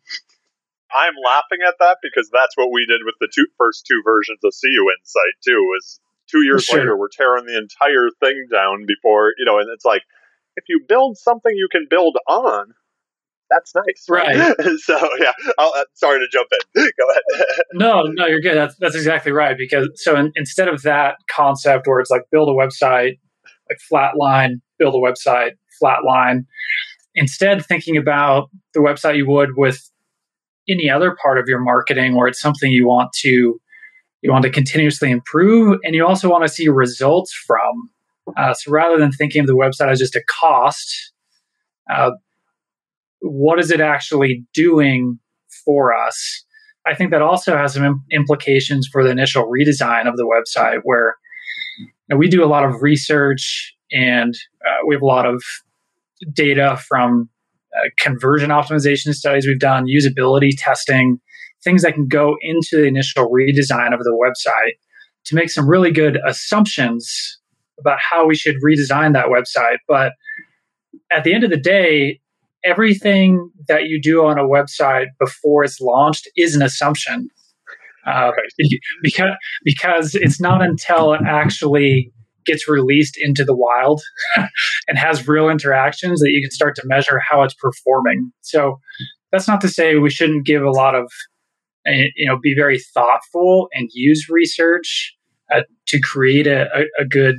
I'm 0.92 1.14
laughing 1.24 1.62
at 1.66 1.74
that 1.78 1.98
because 2.02 2.28
that's 2.32 2.56
what 2.56 2.70
we 2.72 2.84
did 2.86 3.02
with 3.04 3.14
the 3.20 3.28
two 3.32 3.46
first 3.58 3.86
two 3.86 4.02
versions 4.04 4.40
of 4.44 4.52
CU 4.52 4.84
Insight 4.98 5.36
too. 5.46 5.60
Was 5.70 6.00
two 6.30 6.42
years 6.42 6.64
sure. 6.64 6.78
later 6.78 6.96
we're 6.96 7.12
tearing 7.12 7.46
the 7.46 7.58
entire 7.58 8.10
thing 8.20 8.46
down 8.50 8.86
before 8.86 9.32
you 9.38 9.44
know, 9.44 9.58
and 9.58 9.68
it's 9.72 9.84
like 9.84 10.02
if 10.56 10.64
you 10.68 10.80
build 10.86 11.16
something 11.16 11.52
you 11.54 11.68
can 11.70 11.86
build 11.88 12.16
on, 12.28 12.74
that's 13.50 13.74
nice, 13.74 14.06
right? 14.08 14.54
so 14.78 15.08
yeah, 15.18 15.32
uh, 15.58 15.84
sorry 15.94 16.20
to 16.20 16.26
jump 16.30 16.48
in. 16.52 16.82
Go 16.98 17.10
ahead. 17.10 17.44
no, 17.74 18.02
no, 18.02 18.26
you're 18.26 18.40
good. 18.40 18.56
That's 18.56 18.76
that's 18.78 18.94
exactly 18.94 19.32
right. 19.32 19.56
Because 19.58 19.88
so 19.96 20.16
in, 20.16 20.32
instead 20.36 20.68
of 20.68 20.82
that 20.82 21.16
concept 21.30 21.86
where 21.86 22.00
it's 22.00 22.10
like 22.10 22.22
build 22.30 22.48
a 22.48 22.52
website, 22.52 23.18
like 23.68 23.78
flatline, 23.92 24.60
build 24.78 24.94
a 24.94 24.98
website, 24.98 25.52
flatline. 25.82 26.46
Instead, 27.14 27.64
thinking 27.64 27.96
about 27.96 28.50
the 28.74 28.80
website 28.80 29.16
you 29.16 29.28
would 29.28 29.50
with 29.56 29.90
any 30.68 30.88
other 30.88 31.16
part 31.20 31.38
of 31.38 31.46
your 31.48 31.60
marketing 31.60 32.14
where 32.14 32.28
it's 32.28 32.40
something 32.40 32.70
you 32.70 32.86
want 32.86 33.12
to 33.12 33.60
you 34.22 34.30
want 34.30 34.44
to 34.44 34.50
continuously 34.50 35.10
improve 35.10 35.78
and 35.82 35.94
you 35.94 36.06
also 36.06 36.28
want 36.28 36.44
to 36.44 36.48
see 36.48 36.68
results 36.68 37.32
from. 37.32 37.90
Uh, 38.36 38.52
so 38.52 38.70
rather 38.70 38.98
than 38.98 39.10
thinking 39.10 39.40
of 39.40 39.46
the 39.46 39.54
website 39.54 39.90
as 39.90 39.98
just 39.98 40.14
a 40.14 40.22
cost 40.28 41.12
uh, 41.90 42.12
what 43.20 43.58
is 43.58 43.70
it 43.70 43.80
actually 43.80 44.44
doing 44.54 45.18
for 45.64 45.96
us? 45.96 46.44
I 46.86 46.94
think 46.94 47.10
that 47.10 47.22
also 47.22 47.56
has 47.56 47.74
some 47.74 47.84
Im- 47.84 48.04
implications 48.10 48.88
for 48.90 49.04
the 49.04 49.10
initial 49.10 49.44
redesign 49.44 50.08
of 50.08 50.16
the 50.16 50.24
website 50.24 50.80
where 50.84 51.16
you 51.78 51.86
know, 52.08 52.16
we 52.16 52.28
do 52.28 52.44
a 52.44 52.46
lot 52.46 52.64
of 52.64 52.82
research 52.82 53.74
and 53.92 54.34
uh, 54.64 54.86
we 54.86 54.94
have 54.94 55.02
a 55.02 55.06
lot 55.06 55.26
of 55.26 55.42
data 56.32 56.78
from 56.88 57.28
uh, 57.74 57.88
conversion 57.98 58.50
optimization 58.50 59.14
studies 59.14 59.46
we've 59.46 59.58
done, 59.58 59.86
usability 59.86 60.50
testing, 60.56 61.20
things 61.62 61.82
that 61.82 61.94
can 61.94 62.08
go 62.08 62.36
into 62.40 62.76
the 62.76 62.86
initial 62.86 63.30
redesign 63.30 63.92
of 63.92 64.00
the 64.00 64.16
website 64.20 64.72
to 65.26 65.34
make 65.34 65.50
some 65.50 65.68
really 65.68 65.92
good 65.92 66.18
assumptions 66.26 67.38
about 67.78 67.98
how 68.00 68.26
we 68.26 68.34
should 68.34 68.56
redesign 68.66 69.12
that 69.12 69.26
website. 69.26 69.76
But 69.86 70.12
at 71.12 71.24
the 71.24 71.34
end 71.34 71.44
of 71.44 71.50
the 71.50 71.56
day, 71.60 72.20
everything 72.64 73.50
that 73.68 73.84
you 73.84 74.00
do 74.00 74.24
on 74.24 74.38
a 74.38 74.44
website 74.44 75.06
before 75.18 75.64
it's 75.64 75.80
launched 75.80 76.28
is 76.36 76.54
an 76.54 76.62
assumption. 76.62 77.28
Uh, 78.06 78.30
because 79.02 79.36
because 79.62 80.14
it's 80.14 80.40
not 80.40 80.62
until 80.62 81.12
it 81.12 81.20
actually 81.26 82.10
gets 82.46 82.68
released 82.68 83.16
into 83.20 83.44
the 83.44 83.56
wild 83.56 84.02
and 84.88 84.98
has 84.98 85.28
real 85.28 85.48
interactions 85.48 86.20
that 86.20 86.30
you 86.30 86.42
can 86.42 86.50
start 86.50 86.74
to 86.76 86.86
measure 86.86 87.18
how 87.18 87.42
it's 87.42 87.54
performing. 87.54 88.32
So 88.40 88.80
that's 89.32 89.48
not 89.48 89.60
to 89.62 89.68
say 89.68 89.96
we 89.96 90.10
shouldn't 90.10 90.46
give 90.46 90.62
a 90.62 90.70
lot 90.70 90.94
of, 90.94 91.10
eh, 91.86 92.06
you 92.16 92.26
know, 92.26 92.38
be 92.38 92.54
very 92.54 92.80
thoughtful 92.94 93.68
and 93.72 93.88
use 93.92 94.28
research 94.28 95.16
uh, 95.54 95.62
to 95.86 96.00
create 96.00 96.46
a, 96.46 96.66
a, 96.74 97.02
a, 97.02 97.04
good 97.04 97.36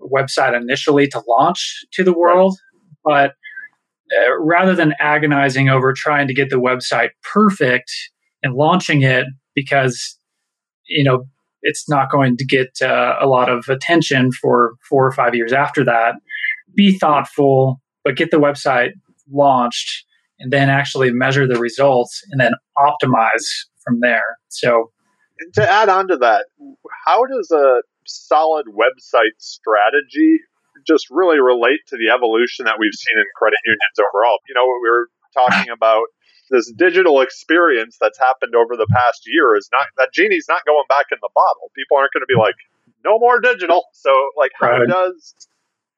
website 0.00 0.56
initially 0.56 1.06
to 1.06 1.22
launch 1.28 1.84
to 1.92 2.02
the 2.02 2.12
world. 2.12 2.58
But 3.04 3.34
uh, 4.12 4.38
rather 4.40 4.74
than 4.74 4.94
agonizing 4.98 5.68
over 5.68 5.92
trying 5.92 6.26
to 6.26 6.34
get 6.34 6.50
the 6.50 6.56
website 6.56 7.10
perfect 7.22 7.92
and 8.42 8.54
launching 8.54 9.02
it 9.02 9.26
because, 9.54 10.18
you 10.86 11.04
know, 11.04 11.24
it's 11.62 11.88
not 11.88 12.10
going 12.10 12.36
to 12.36 12.44
get 12.44 12.70
uh, 12.82 13.16
a 13.20 13.26
lot 13.26 13.48
of 13.48 13.68
attention 13.68 14.32
for 14.32 14.74
four 14.88 15.06
or 15.06 15.12
five 15.12 15.34
years 15.34 15.52
after 15.52 15.84
that. 15.84 16.14
Be 16.74 16.98
thoughtful, 16.98 17.80
but 18.04 18.16
get 18.16 18.30
the 18.30 18.38
website 18.38 18.90
launched 19.30 20.04
and 20.38 20.52
then 20.52 20.70
actually 20.70 21.12
measure 21.12 21.46
the 21.46 21.58
results 21.58 22.22
and 22.30 22.40
then 22.40 22.52
optimize 22.78 23.44
from 23.84 24.00
there. 24.00 24.38
So, 24.48 24.90
to 25.54 25.70
add 25.70 25.88
on 25.88 26.08
to 26.08 26.16
that, 26.18 26.46
how 27.06 27.24
does 27.24 27.50
a 27.50 27.82
solid 28.06 28.66
website 28.66 29.36
strategy 29.38 30.38
just 30.86 31.06
really 31.10 31.40
relate 31.40 31.80
to 31.88 31.96
the 31.96 32.12
evolution 32.12 32.64
that 32.64 32.76
we've 32.78 32.94
seen 32.94 33.18
in 33.18 33.24
credit 33.36 33.58
unions 33.64 33.98
overall? 33.98 34.38
You 34.48 34.54
know, 34.54 34.64
we 34.64 34.90
were 34.90 35.08
talking 35.34 35.70
about 35.70 36.04
this 36.50 36.70
digital 36.72 37.20
experience 37.20 37.96
that's 38.00 38.18
happened 38.18 38.54
over 38.54 38.76
the 38.76 38.86
past 38.90 39.22
year 39.26 39.56
is 39.56 39.68
not 39.72 39.86
that 39.96 40.12
genie's 40.12 40.46
not 40.48 40.66
going 40.66 40.84
back 40.88 41.06
in 41.12 41.18
the 41.22 41.30
bottle. 41.34 41.70
People 41.74 41.96
aren't 41.96 42.12
going 42.12 42.22
to 42.22 42.30
be 42.30 42.38
like, 42.38 42.56
no 43.04 43.18
more 43.18 43.40
digital. 43.40 43.84
So, 43.94 44.10
like, 44.36 44.52
how 44.58 44.78
right. 44.78 44.88
does 44.88 45.34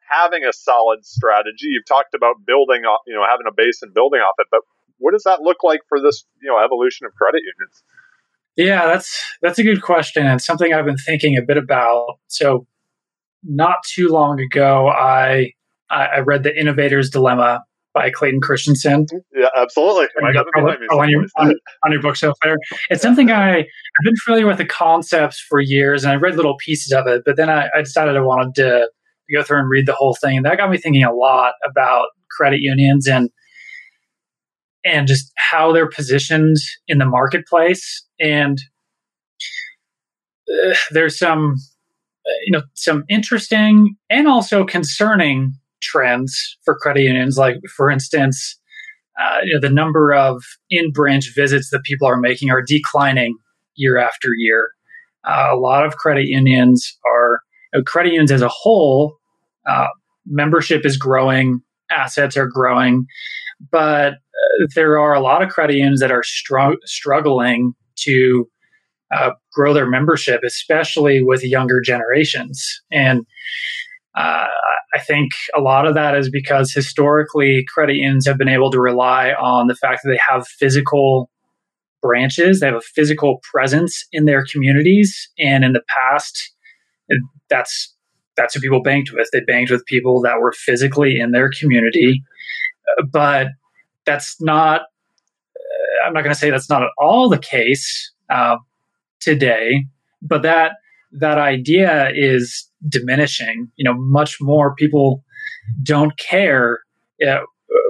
having 0.01 0.45
a 0.45 0.53
solid 0.53 1.05
strategy? 1.07 1.71
You've 1.71 1.87
talked 1.87 2.15
about 2.15 2.45
building, 2.45 2.83
off, 2.85 3.01
you 3.07 3.15
know, 3.15 3.23
having 3.29 3.47
a 3.49 3.55
base 3.55 3.81
and 3.83 3.95
building 3.95 4.21
off 4.21 4.35
it, 4.39 4.49
but 4.51 4.61
what 4.99 5.13
does 5.13 5.25
that 5.25 5.41
look 5.41 5.63
like 5.63 5.81
for 5.89 6.01
this 6.01 6.25
you 6.41 6.49
know 6.49 6.59
evolution 6.63 7.07
of 7.07 7.15
credit 7.15 7.43
unions? 7.43 7.83
Yeah, 8.57 8.87
that's 8.87 9.23
that's 9.41 9.59
a 9.59 9.65
good 9.65 9.83
question 9.83 10.27
and 10.27 10.41
something 10.41 10.73
I've 10.73 10.85
been 10.85 10.97
thinking 10.97 11.37
a 11.37 11.43
bit 11.43 11.57
about. 11.57 12.19
So, 12.29 12.67
not 13.43 13.79
too 13.85 14.09
long 14.09 14.41
ago, 14.41 14.89
I 14.89 15.53
I 15.91 16.21
read 16.21 16.43
The 16.43 16.51
Innovator's 16.51 17.11
Dilemma 17.11 17.65
by 17.95 18.11
Clayton 18.11 18.41
Christensen. 18.41 19.07
Yeah, 19.35 19.49
absolutely. 19.57 20.07
on, 20.23 21.11
your, 21.11 21.27
on, 21.37 21.55
on, 21.85 21.93
your 21.93 22.01
bookshelf 22.01 22.37
there. 22.43 22.57
It's 22.91 23.03
something 23.03 23.31
I, 23.31 23.59
I've 23.59 24.05
been 24.05 24.17
familiar 24.25 24.47
with 24.47 24.59
the 24.59 24.65
concepts 24.65 25.39
for 25.41 25.61
years 25.61 26.05
and 26.05 26.13
I 26.13 26.17
read 26.17 26.37
little 26.37 26.57
pieces 26.57 26.93
of 26.93 27.07
it, 27.07 27.23
but 27.27 27.37
then 27.37 27.51
I, 27.51 27.69
I 27.75 27.83
decided 27.83 28.17
I 28.17 28.21
wanted 28.21 28.55
to 28.57 28.89
go 29.33 29.43
through 29.43 29.61
and 29.61 29.71
read 29.71 29.87
the 29.87 29.95
whole 29.95 30.15
thing. 30.15 30.37
And 30.37 30.47
that 30.47 30.59
got 30.59 30.71
me 30.71 30.79
thinking 30.79 31.05
a 31.05 31.13
lot 31.13 31.55
about 31.69 32.09
credit 32.31 32.61
unions 32.61 33.07
and 33.07 33.31
and 34.85 35.07
just 35.07 35.31
how 35.37 35.73
they're 35.73 35.89
positioned 35.89 36.57
in 36.89 36.99
the 36.99 37.07
marketplace. 37.07 38.05
And 38.19 38.59
uh, 40.53 40.75
there's 40.91 41.17
some, 41.17 41.55
uh, 42.27 42.31
you 42.45 42.53
know, 42.53 42.63
some 42.75 43.05
interesting 43.09 43.95
and 44.11 44.27
also 44.27 44.65
concerning 44.65 45.55
trends 45.93 46.57
for 46.65 46.77
credit 46.77 47.03
unions. 47.03 47.37
Like, 47.37 47.57
for 47.77 47.91
instance, 47.91 48.59
uh, 49.21 49.39
you 49.45 49.55
know, 49.55 49.61
the 49.61 49.75
number 49.75 50.15
of 50.15 50.43
in-branch 50.71 51.35
visits 51.35 51.71
that 51.71 51.83
people 51.85 52.09
are 52.09 52.17
making 52.17 52.51
are 52.51 52.63
declining 52.63 53.37
year 53.75 53.99
after 53.99 54.31
year. 54.39 54.71
Uh, 55.29 55.49
a 55.53 55.57
lot 55.57 55.85
of 55.85 55.97
credit 55.97 56.27
unions 56.27 56.99
are 57.07 57.41
you 57.73 57.81
know, 57.81 57.85
credit 57.85 58.13
unions 58.13 58.33
as 58.33 58.43
a 58.43 58.49
whole. 58.49 59.17
Uh, 59.69 59.89
membership 60.27 60.85
is 60.85 60.97
growing, 60.97 61.61
assets 61.91 62.37
are 62.37 62.49
growing, 62.49 63.05
but 63.71 64.15
uh, 64.15 64.67
there 64.75 64.99
are 64.99 65.15
a 65.15 65.21
lot 65.21 65.43
of 65.43 65.51
credit 65.51 65.77
unions 65.77 66.01
that 66.01 66.11
are 66.11 66.23
str- 66.25 66.81
struggling 66.85 67.75
to 67.97 68.49
uh, 69.15 69.31
grow 69.53 69.75
their 69.75 69.89
membership, 69.89 70.41
especially 70.45 71.23
with 71.23 71.45
younger 71.45 71.81
generations. 71.81 72.83
And 72.91 73.27
uh, 74.17 74.47
I 74.95 74.99
think 74.99 75.33
a 75.57 75.61
lot 75.61 75.87
of 75.87 75.95
that 75.95 76.17
is 76.17 76.29
because 76.31 76.73
historically 76.73 77.65
credit 77.73 77.97
unions 77.97 78.27
have 78.27 78.37
been 78.37 78.49
able 78.49 78.71
to 78.71 78.81
rely 78.81 79.31
on 79.33 79.67
the 79.67 79.75
fact 79.75 80.03
that 80.03 80.11
they 80.11 80.21
have 80.29 80.47
physical 80.47 81.31
branches, 82.03 82.61
they 82.61 82.67
have 82.67 82.77
a 82.77 82.81
physical 82.81 83.41
presence 83.51 84.05
in 84.13 84.27
their 84.27 84.45
communities, 84.45 85.31
and 85.39 85.65
in 85.65 85.73
the 85.73 85.83
past, 85.89 86.53
that's 87.49 87.95
that's 88.37 88.55
who 88.55 88.61
people 88.61 88.83
banked 88.83 89.13
with. 89.13 89.29
They 89.33 89.41
banked 89.41 89.71
with 89.71 89.85
people 89.87 90.21
that 90.23 90.41
were 90.41 90.53
physically 90.53 91.19
in 91.19 91.33
their 91.33 91.51
community, 91.59 92.23
but 93.11 93.49
that's 94.05 94.37
not. 94.41 94.83
Uh, 95.57 96.07
I'm 96.07 96.13
not 96.13 96.23
going 96.23 96.35
to 96.35 96.39
say 96.39 96.51
that's 96.51 96.71
not 96.71 96.83
at 96.83 96.91
all 96.99 97.29
the 97.29 97.39
case 97.39 98.13
uh, 98.31 98.57
today, 99.21 99.87
but 100.21 100.43
that 100.43 100.73
that 101.13 101.39
idea 101.39 102.11
is 102.15 102.69
diminishing. 102.89 103.69
You 103.77 103.85
know, 103.85 103.95
much 103.95 104.39
more 104.41 104.75
people 104.75 105.25
don't 105.83 106.17
care 106.19 106.81
uh, 107.27 107.41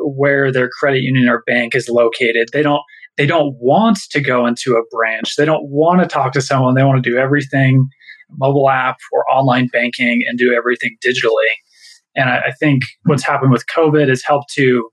where 0.04 0.52
their 0.52 0.68
credit 0.68 1.02
union 1.02 1.28
or 1.28 1.42
bank 1.46 1.74
is 1.74 1.88
located. 1.88 2.50
They 2.52 2.62
don't 2.62 2.82
they 3.16 3.26
don't 3.26 3.54
want 3.60 3.98
to 4.10 4.20
go 4.20 4.46
into 4.46 4.74
a 4.74 4.82
branch. 4.90 5.36
They 5.36 5.44
don't 5.44 5.68
want 5.68 6.00
to 6.00 6.06
talk 6.06 6.32
to 6.32 6.40
someone. 6.40 6.74
They 6.74 6.84
want 6.84 7.02
to 7.02 7.10
do 7.10 7.18
everything 7.18 7.88
mobile 8.38 8.70
app 8.70 8.96
or 9.12 9.30
online 9.30 9.68
banking 9.68 10.22
and 10.26 10.38
do 10.38 10.54
everything 10.54 10.96
digitally. 11.04 11.52
And 12.16 12.30
I, 12.30 12.38
I 12.46 12.52
think 12.58 12.84
what's 13.04 13.24
happened 13.24 13.52
with 13.52 13.66
COVID 13.66 14.08
has 14.08 14.22
helped 14.22 14.52
to 14.54 14.88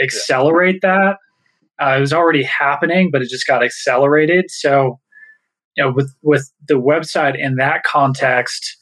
accelerate 0.00 0.80
that. 0.82 1.16
Uh, 1.80 1.96
it 1.96 2.00
was 2.00 2.12
already 2.12 2.42
happening, 2.42 3.10
but 3.10 3.22
it 3.22 3.28
just 3.28 3.46
got 3.46 3.62
accelerated. 3.62 4.46
So, 4.50 5.00
you 5.76 5.84
know, 5.84 5.92
with 5.92 6.14
with 6.22 6.50
the 6.68 6.74
website 6.74 7.38
in 7.38 7.56
that 7.56 7.82
context, 7.84 8.76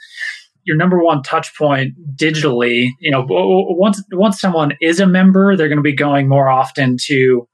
your 0.68 0.76
number 0.76 1.02
one 1.02 1.22
touch 1.22 1.56
point 1.56 1.94
digitally, 2.14 2.90
you 3.00 3.10
know, 3.10 3.24
once 3.26 4.02
once 4.12 4.38
someone 4.38 4.72
is 4.82 5.00
a 5.00 5.06
member, 5.06 5.56
they're 5.56 5.68
going 5.68 5.78
to 5.78 5.82
be 5.82 5.96
going 5.96 6.28
more 6.28 6.48
often 6.48 6.96
to 7.06 7.48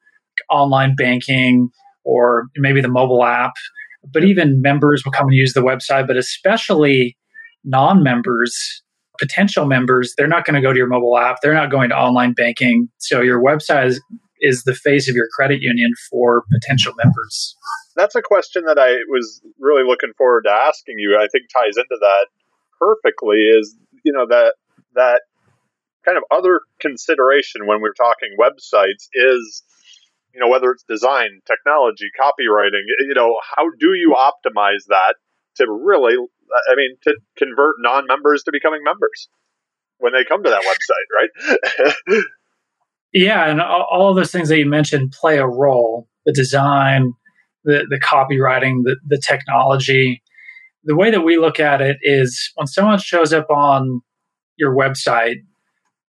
online 0.50 0.96
banking 0.96 1.70
or 2.04 2.48
maybe 2.56 2.80
the 2.80 2.88
mobile 2.88 3.24
app. 3.24 3.52
But 4.12 4.24
even 4.24 4.60
members 4.60 5.04
will 5.04 5.12
come 5.12 5.28
and 5.28 5.34
use 5.34 5.54
the 5.54 5.60
website, 5.60 6.08
but 6.08 6.16
especially 6.16 7.16
non-members, 7.62 8.82
potential 9.18 9.64
members, 9.64 10.12
they're 10.18 10.26
not 10.26 10.44
going 10.44 10.56
to 10.56 10.60
go 10.60 10.72
to 10.72 10.76
your 10.76 10.88
mobile 10.88 11.16
app. 11.16 11.36
They're 11.40 11.54
not 11.54 11.70
going 11.70 11.90
to 11.90 11.96
online 11.96 12.32
banking. 12.32 12.88
So 12.98 13.20
your 13.20 13.40
website 13.40 13.86
is, 13.86 14.02
is 14.40 14.64
the 14.64 14.74
face 14.74 15.08
of 15.08 15.14
your 15.14 15.28
credit 15.34 15.62
union 15.62 15.92
for 16.10 16.42
potential 16.52 16.92
members. 17.02 17.56
That's 17.96 18.16
a 18.16 18.22
question 18.22 18.64
that 18.66 18.76
I 18.76 18.90
was 19.08 19.40
really 19.60 19.86
looking 19.86 20.10
forward 20.18 20.42
to 20.46 20.50
asking 20.50 20.96
you. 20.98 21.16
I 21.16 21.28
think 21.30 21.44
ties 21.54 21.76
into 21.76 21.96
that 22.00 22.26
perfectly 22.84 23.38
is 23.38 23.76
you 24.04 24.12
know 24.12 24.26
that 24.28 24.54
that 24.94 25.22
kind 26.04 26.18
of 26.18 26.24
other 26.30 26.60
consideration 26.80 27.66
when 27.66 27.80
we're 27.80 27.94
talking 27.94 28.36
websites 28.38 29.08
is 29.14 29.62
you 30.34 30.40
know 30.40 30.48
whether 30.48 30.70
it's 30.70 30.84
design 30.88 31.40
technology 31.46 32.06
copywriting 32.20 32.84
you 33.00 33.14
know 33.14 33.36
how 33.56 33.64
do 33.78 33.94
you 33.94 34.14
optimize 34.16 34.84
that 34.88 35.14
to 35.56 35.66
really 35.70 36.16
i 36.70 36.74
mean 36.76 36.96
to 37.02 37.14
convert 37.36 37.76
non-members 37.78 38.42
to 38.42 38.52
becoming 38.52 38.82
members 38.84 39.28
when 39.98 40.12
they 40.12 40.24
come 40.24 40.42
to 40.42 40.50
that 40.50 40.62
website 40.62 41.08
right? 42.10 42.24
Yeah 43.14 43.48
and 43.48 43.60
all 43.60 44.10
of 44.10 44.16
those 44.16 44.32
things 44.32 44.48
that 44.48 44.58
you 44.58 44.68
mentioned 44.68 45.12
play 45.12 45.38
a 45.38 45.46
role. 45.46 46.08
The 46.26 46.32
design 46.32 47.12
the, 47.62 47.86
the 47.88 48.00
copywriting 48.00 48.82
the, 48.82 48.96
the 49.06 49.22
technology 49.24 50.20
the 50.84 50.96
way 50.96 51.10
that 51.10 51.22
we 51.22 51.38
look 51.38 51.58
at 51.58 51.80
it 51.80 51.96
is 52.02 52.52
when 52.56 52.66
someone 52.66 52.98
shows 52.98 53.32
up 53.32 53.48
on 53.50 54.02
your 54.56 54.74
website, 54.74 55.36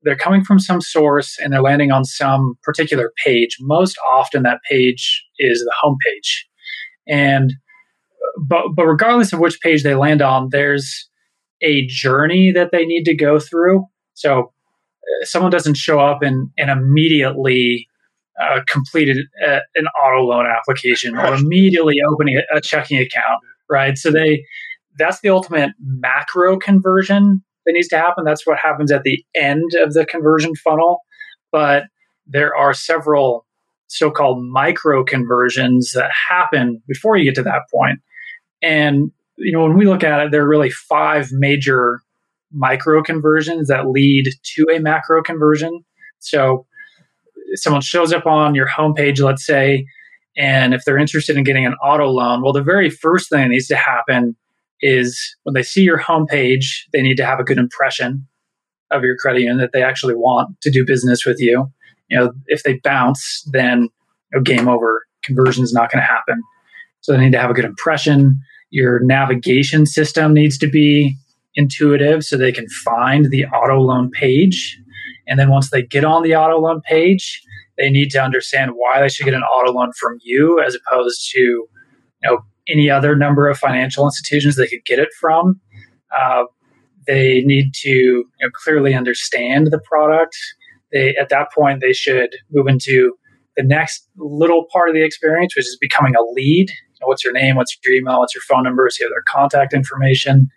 they're 0.03 0.17
coming 0.17 0.43
from 0.43 0.59
some 0.59 0.81
source 0.81 1.39
and 1.39 1.53
they're 1.53 1.63
landing 1.63 1.93
on 1.93 2.05
some 2.05 2.55
particular 2.63 3.13
page. 3.25 3.57
Most 3.61 3.97
often, 4.11 4.43
that 4.43 4.61
page 4.69 5.25
is 5.39 5.61
the 5.61 5.75
homepage. 5.83 6.45
And 7.07 7.53
but 8.49 8.69
but 8.75 8.87
regardless 8.87 9.33
of 9.33 9.39
which 9.39 9.61
page 9.61 9.83
they 9.83 9.95
land 9.95 10.23
on, 10.23 10.49
there's 10.51 11.09
a 11.61 11.87
journey 11.87 12.51
that 12.53 12.71
they 12.73 12.85
need 12.85 13.05
to 13.05 13.15
go 13.15 13.39
through. 13.39 13.85
So 14.15 14.53
uh, 15.03 15.25
someone 15.25 15.53
doesn't 15.53 15.77
show 15.77 16.01
up 16.01 16.23
and 16.23 16.51
and 16.59 16.71
immediately 16.71 17.87
uh, 18.41 18.61
completed 18.67 19.19
a, 19.47 19.61
an 19.77 19.87
auto 20.03 20.25
loan 20.25 20.47
application 20.47 21.17
or 21.17 21.35
immediately 21.35 21.97
opening 22.11 22.39
a, 22.39 22.57
a 22.57 22.61
checking 22.61 22.99
account 22.99 23.41
right? 23.73 23.99
So 23.99 24.11
they 24.11 24.45
that's 24.99 25.21
the 25.21 25.31
ultimate 25.31 25.71
macro 25.81 26.59
conversion 26.59 27.43
that 27.65 27.73
needs 27.73 27.89
to 27.89 27.99
happen. 27.99 28.25
That's 28.25 28.47
what 28.47 28.59
happens 28.59 28.93
at 28.93 29.03
the 29.05 29.25
end 29.35 29.73
of 29.83 29.95
the 29.95 30.05
conversion 30.05 30.55
funnel. 30.55 31.01
But 31.51 31.85
there 32.27 32.55
are 32.55 32.75
several 32.75 33.47
so-called 33.89 34.45
micro 34.45 35.05
conversions 35.05 35.93
that 35.93 36.11
happen 36.29 36.83
before 36.87 37.17
you 37.17 37.25
get 37.25 37.35
to 37.37 37.43
that 37.43 37.63
point. 37.75 38.01
And 38.63 39.11
you 39.39 39.53
know, 39.53 39.63
when 39.65 39.77
we 39.77 39.87
look 39.87 40.05
at 40.05 40.21
it, 40.21 40.31
there 40.31 40.43
are 40.43 40.49
really 40.49 40.71
five 40.71 41.29
major 41.33 42.01
micro 42.53 43.03
conversions 43.03 43.69
that 43.69 43.89
lead 43.89 44.25
to 44.55 44.67
a 44.75 44.79
macro 44.79 45.23
conversion. 45.23 45.85
So 46.19 46.67
someone 47.55 47.83
shows 47.83 48.13
up 48.13 48.27
on 48.27 48.55
your 48.55 48.69
homepage, 48.69 49.21
let's 49.21 49.45
say, 49.45 49.87
and 50.37 50.75
if 50.75 50.85
they're 50.85 50.99
interested 50.99 51.37
in 51.37 51.45
getting 51.45 51.67
an 51.67 51.75
auto 51.75 52.09
loan, 52.09 52.43
well, 52.43 52.53
the 52.53 52.63
very 52.63 52.91
first 52.91 53.29
thing 53.29 53.43
that 53.43 53.49
needs 53.49 53.69
to 53.69 53.77
happen 53.77 54.37
is 54.81 55.37
when 55.45 55.55
they 55.55 55.63
see 55.63 55.83
your 55.83 55.99
homepage, 55.99 56.85
they 56.93 57.03
need 57.03 57.17
to 57.17 57.27
have 57.27 57.39
a 57.39 57.45
good 57.45 57.59
impression 57.59 58.27
of 58.91 59.03
your 59.03 59.17
credit 59.17 59.41
union 59.41 59.59
that 59.59 59.71
they 59.73 59.83
actually 59.83 60.15
want 60.15 60.61
to 60.63 60.71
do 60.71 60.85
business 60.85 61.25
with 61.25 61.41
you. 61.41 61.67
You 62.09 62.19
know, 62.19 62.33
if 62.47 62.63
they 62.63 62.81
bounce, 62.83 63.43
then 63.53 63.83
you 63.83 63.89
know, 64.33 64.41
game 64.41 64.69
over. 64.69 65.05
Conversion 65.23 65.63
is 65.63 65.73
not 65.73 65.91
going 65.91 66.03
to 66.03 66.07
happen. 66.07 66.43
So 67.01 67.13
they 67.13 67.19
need 67.19 67.33
to 67.33 67.41
have 67.41 67.51
a 67.51 67.55
good 67.55 67.65
impression. 67.65 68.41
Your 68.71 69.01
navigation 69.05 69.87
system 69.87 70.35
needs 70.35 70.59
to 70.59 70.67
be 70.67 71.17
intuitive 71.55 72.25
so 72.25 72.37
they 72.37 72.53
can 72.53 72.69
find 72.69 73.31
the 73.31 73.45
auto 73.47 73.79
loan 73.79 74.11
page. 74.11 74.79
And 75.29 75.39
then 75.39 75.51
once 75.51 75.71
they 75.71 75.83
get 75.83 76.05
on 76.05 76.23
the 76.23 76.35
auto 76.35 76.59
loan 76.59 76.81
page, 76.81 77.43
they 77.79 77.91
need 77.91 78.11
to 78.11 78.23
understand 78.23 78.73
why 78.75 79.01
they 79.01 79.09
should 79.09 79.25
get 79.25 79.35
an 79.35 79.43
auto 79.43 79.73
loan 79.73 79.93
from 79.99 80.19
you 80.23 80.63
as 80.65 80.77
opposed 80.77 81.31
to 81.33 81.39
you 81.41 81.69
know 82.23 82.39
any 82.69 82.91
other 82.91 83.17
number 83.17 83.49
of 83.49 83.59
financial 83.59 84.05
institutions 84.05 84.57
they 84.57 84.69
could 84.69 84.85
get 84.85 84.99
it 84.99 85.09
from. 85.21 85.61
Uh, 86.17 86.45
they 87.07 87.41
need 87.41 87.73
to 87.75 87.89
you 87.89 88.27
know, 88.41 88.51
clearly 88.53 88.95
understand 88.95 89.69
the 89.71 89.81
product. 89.81 90.37
They 90.93 91.17
at 91.17 91.29
that 91.31 91.53
point 91.53 91.81
they 91.81 91.93
should 91.93 92.31
move 92.51 92.69
into 92.69 93.15
the 93.57 93.63
next 93.63 94.09
little 94.17 94.67
part 94.73 94.89
of 94.89 94.95
the 94.95 95.05
experience, 95.05 95.57
which 95.57 95.67
is 95.67 95.79
becoming 95.81 96.15
a 96.15 96.23
lead. 96.33 96.71
You 96.71 96.99
know, 97.01 97.07
what's 97.09 97.25
your 97.25 97.33
name? 97.33 97.57
What's 97.57 97.77
your 97.85 97.95
email? 97.95 98.21
What's 98.21 98.35
your 98.35 98.43
phone 98.43 98.63
number? 98.63 98.89
So 98.91 99.03
you 99.03 99.07
have 99.07 99.13
their 99.13 99.25
contact 99.29 99.75
information. 99.75 100.49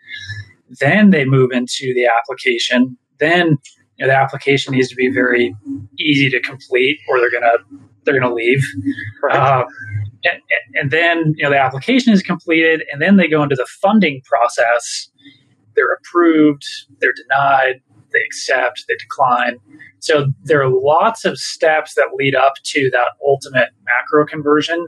Then 0.79 1.09
they 1.09 1.25
move 1.25 1.51
into 1.51 1.93
the 1.93 2.07
application. 2.07 2.97
Then 3.19 3.57
you 3.97 4.05
know, 4.05 4.11
the 4.11 4.17
application 4.17 4.73
needs 4.73 4.89
to 4.89 4.95
be 4.95 5.09
very 5.09 5.55
easy 5.99 6.29
to 6.29 6.39
complete 6.41 6.99
or 7.07 7.19
they're 7.19 7.31
going 7.31 7.43
to 7.43 7.57
they're 8.05 8.19
to 8.19 8.33
leave. 8.33 8.63
Right. 9.23 9.35
Uh, 9.35 9.65
and, 10.23 10.41
and 10.75 10.91
then 10.91 11.33
you 11.37 11.43
know 11.43 11.49
the 11.49 11.59
application 11.59 12.13
is 12.13 12.21
completed, 12.21 12.83
and 12.91 13.01
then 13.01 13.17
they 13.17 13.27
go 13.27 13.43
into 13.43 13.55
the 13.55 13.67
funding 13.81 14.21
process. 14.25 15.09
They're 15.75 15.93
approved, 15.93 16.63
they're 17.01 17.13
denied, 17.13 17.81
they 18.13 18.19
accept, 18.25 18.85
they 18.87 18.95
decline. 18.95 19.57
So 19.99 20.27
there 20.43 20.63
are 20.63 20.69
lots 20.69 21.25
of 21.25 21.37
steps 21.37 21.95
that 21.95 22.11
lead 22.15 22.33
up 22.33 22.53
to 22.63 22.89
that 22.91 23.09
ultimate 23.25 23.69
macro 23.83 24.25
conversion, 24.25 24.87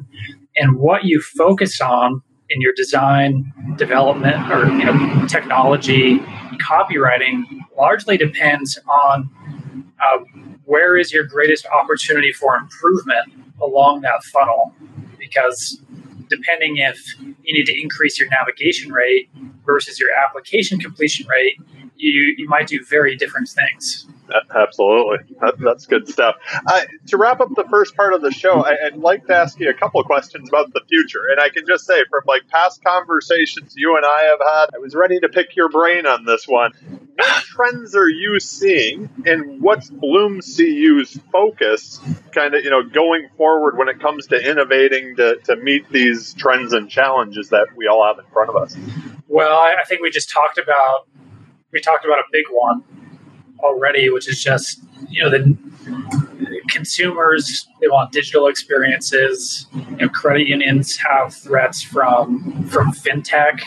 and 0.55 0.77
what 0.77 1.03
you 1.03 1.21
focus 1.21 1.81
on 1.81 2.21
in 2.49 2.61
your 2.61 2.73
design, 2.75 3.51
development, 3.77 4.51
or 4.51 4.65
you 4.65 4.85
know, 4.85 5.25
technology, 5.27 6.19
copywriting 6.61 7.43
largely 7.77 8.17
depends 8.17 8.79
on 8.87 9.29
uh, 9.99 10.19
where 10.65 10.97
is 10.97 11.11
your 11.11 11.25
greatest 11.25 11.65
opportunity 11.67 12.31
for 12.31 12.55
improvement 12.55 13.33
along 13.61 14.01
that 14.01 14.23
funnel. 14.23 14.73
Because 15.17 15.81
depending 16.29 16.77
if 16.77 16.99
you 17.19 17.53
need 17.53 17.65
to 17.65 17.81
increase 17.81 18.19
your 18.19 18.29
navigation 18.29 18.91
rate 18.91 19.29
versus 19.65 19.99
your 19.99 20.09
application 20.13 20.79
completion 20.79 21.27
rate, 21.27 21.59
you, 21.95 22.35
you 22.37 22.47
might 22.47 22.67
do 22.67 22.83
very 22.85 23.15
different 23.15 23.49
things. 23.49 24.07
Absolutely. 24.55 25.35
That, 25.41 25.55
that's 25.59 25.85
good 25.85 26.07
stuff. 26.07 26.35
Uh, 26.65 26.81
to 27.07 27.17
wrap 27.17 27.39
up 27.39 27.49
the 27.55 27.65
first 27.69 27.95
part 27.95 28.13
of 28.13 28.21
the 28.21 28.31
show, 28.31 28.63
I, 28.63 28.75
would 28.91 29.01
like 29.01 29.25
to 29.27 29.35
ask 29.35 29.59
you 29.59 29.69
a 29.69 29.73
couple 29.73 30.01
of 30.01 30.07
questions 30.07 30.49
about 30.49 30.73
the 30.73 30.81
future. 30.87 31.21
And 31.31 31.39
I 31.39 31.49
can 31.49 31.65
just 31.67 31.85
say, 31.85 32.03
from 32.09 32.23
like 32.25 32.47
past 32.47 32.83
conversations 32.83 33.73
you 33.75 33.95
and 33.95 34.05
I 34.05 34.21
have 34.23 34.39
had, 34.39 34.75
I 34.75 34.79
was 34.79 34.95
ready 34.95 35.19
to 35.19 35.29
pick 35.29 35.55
your 35.55 35.69
brain 35.69 36.05
on 36.05 36.25
this 36.25 36.47
one. 36.47 36.71
What 37.15 37.43
trends 37.43 37.95
are 37.95 38.09
you 38.09 38.39
seeing, 38.39 39.09
and 39.25 39.61
what's 39.61 39.89
Bloom 39.89 40.41
CU's 40.41 41.19
focus, 41.31 41.99
kind 42.31 42.53
of, 42.53 42.63
you 42.63 42.69
know, 42.69 42.83
going 42.83 43.29
forward 43.37 43.77
when 43.77 43.89
it 43.89 43.99
comes 43.99 44.27
to 44.27 44.49
innovating 44.49 45.15
to, 45.15 45.37
to 45.45 45.55
meet 45.55 45.89
these 45.89 46.33
trends 46.33 46.73
and 46.73 46.89
challenges 46.89 47.49
that 47.49 47.67
we 47.75 47.87
all 47.87 48.05
have 48.05 48.23
in 48.23 48.31
front 48.31 48.49
of 48.49 48.55
us? 48.55 48.75
Well, 49.27 49.57
I, 49.57 49.75
I 49.81 49.85
think 49.85 50.01
we 50.01 50.09
just 50.09 50.29
talked 50.29 50.57
about 50.57 51.07
we 51.71 51.81
talked 51.81 52.05
about 52.05 52.19
a 52.19 52.23
big 52.31 52.45
one 52.49 52.83
already, 53.59 54.09
which 54.09 54.27
is 54.27 54.41
just 54.41 54.81
you 55.09 55.23
know 55.23 55.29
the 55.29 55.57
consumers 56.69 57.67
they 57.81 57.87
want 57.87 58.11
digital 58.11 58.47
experiences. 58.47 59.67
You 59.73 59.97
know, 59.97 60.09
credit 60.09 60.47
unions 60.47 60.97
have 60.97 61.33
threats 61.33 61.81
from 61.81 62.63
from 62.67 62.91
fintech. 62.91 63.59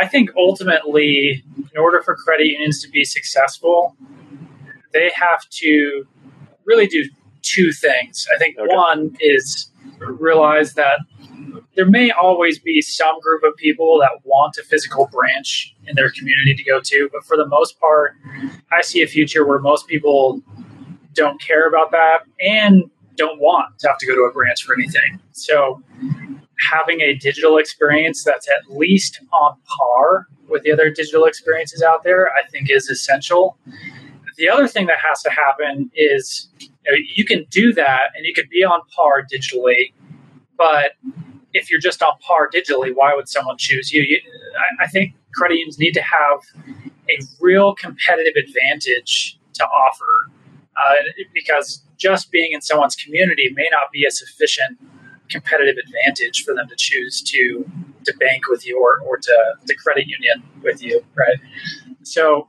I 0.00 0.06
think 0.06 0.30
ultimately, 0.36 1.44
in 1.56 1.78
order 1.78 2.02
for 2.02 2.16
credit 2.16 2.46
unions 2.46 2.82
to 2.82 2.90
be 2.90 3.04
successful, 3.04 3.96
they 4.92 5.10
have 5.14 5.48
to 5.50 6.06
really 6.64 6.86
do 6.86 7.08
two 7.42 7.72
things. 7.72 8.26
I 8.34 8.38
think 8.38 8.58
okay. 8.58 8.74
one 8.74 9.16
is 9.20 9.70
realize 9.98 10.74
that 10.74 11.00
there 11.74 11.86
may 11.86 12.10
always 12.10 12.58
be 12.58 12.82
some 12.82 13.18
group 13.20 13.42
of 13.44 13.56
people 13.56 13.98
that 14.00 14.10
want 14.24 14.56
a 14.58 14.62
physical 14.62 15.08
branch 15.10 15.74
in 15.86 15.94
their 15.96 16.10
community 16.10 16.54
to 16.54 16.62
go 16.64 16.80
to, 16.80 17.08
but 17.12 17.24
for 17.24 17.36
the 17.36 17.46
most 17.46 17.80
part, 17.80 18.14
I 18.70 18.82
see 18.82 19.02
a 19.02 19.06
future 19.06 19.46
where 19.46 19.58
most 19.58 19.86
people 19.86 20.42
don't 21.14 21.40
care 21.40 21.66
about 21.68 21.90
that 21.92 22.20
and 22.40 22.90
don't 23.16 23.40
want 23.40 23.78
to 23.78 23.88
have 23.88 23.98
to 23.98 24.06
go 24.06 24.14
to 24.14 24.22
a 24.22 24.32
branch 24.32 24.64
for 24.64 24.74
anything. 24.74 25.20
So, 25.32 25.82
having 26.70 27.00
a 27.00 27.14
digital 27.14 27.58
experience 27.58 28.22
that's 28.22 28.48
at 28.48 28.76
least 28.76 29.20
on 29.32 29.56
par 29.66 30.28
with 30.48 30.62
the 30.62 30.72
other 30.72 30.90
digital 30.90 31.24
experiences 31.24 31.82
out 31.82 32.04
there, 32.04 32.28
I 32.28 32.48
think 32.50 32.70
is 32.70 32.88
essential. 32.88 33.56
The 34.36 34.48
other 34.48 34.68
thing 34.68 34.86
that 34.86 34.98
has 35.06 35.22
to 35.22 35.30
happen 35.30 35.90
is 35.94 36.48
you, 36.60 36.68
know, 36.86 36.96
you 37.14 37.24
can 37.24 37.44
do 37.50 37.72
that 37.74 38.10
and 38.14 38.24
you 38.24 38.32
can 38.32 38.44
be 38.50 38.64
on 38.64 38.80
par 38.94 39.22
digitally, 39.22 39.92
but 40.56 40.92
if 41.54 41.70
you're 41.70 41.80
just 41.80 42.02
on 42.02 42.12
par 42.20 42.48
digitally, 42.52 42.92
why 42.94 43.14
would 43.14 43.28
someone 43.28 43.56
choose 43.58 43.92
you? 43.92 44.02
you 44.02 44.20
I, 44.80 44.84
I 44.84 44.86
think 44.88 45.14
credit 45.34 45.56
unions 45.56 45.78
need 45.78 45.92
to 45.92 46.02
have 46.02 46.40
a 47.08 47.18
real 47.40 47.74
competitive 47.74 48.34
advantage 48.36 49.38
to 49.54 49.64
offer 49.64 50.30
uh, 50.76 51.24
because 51.34 51.82
just 51.98 52.30
being 52.30 52.52
in 52.52 52.60
someone's 52.60 52.96
community 52.96 53.50
may 53.54 53.68
not 53.70 53.90
be 53.92 54.04
a 54.04 54.10
sufficient 54.10 54.78
competitive 55.28 55.76
advantage 55.86 56.44
for 56.44 56.54
them 56.54 56.68
to 56.68 56.74
choose 56.76 57.22
to 57.22 57.64
to 58.04 58.12
bank 58.18 58.42
with 58.48 58.66
you 58.66 58.80
or, 58.80 59.00
or 59.06 59.16
to, 59.16 59.54
to 59.64 59.74
credit 59.76 60.06
union 60.08 60.42
with 60.62 60.82
you, 60.82 61.04
right? 61.14 61.38
So 62.02 62.48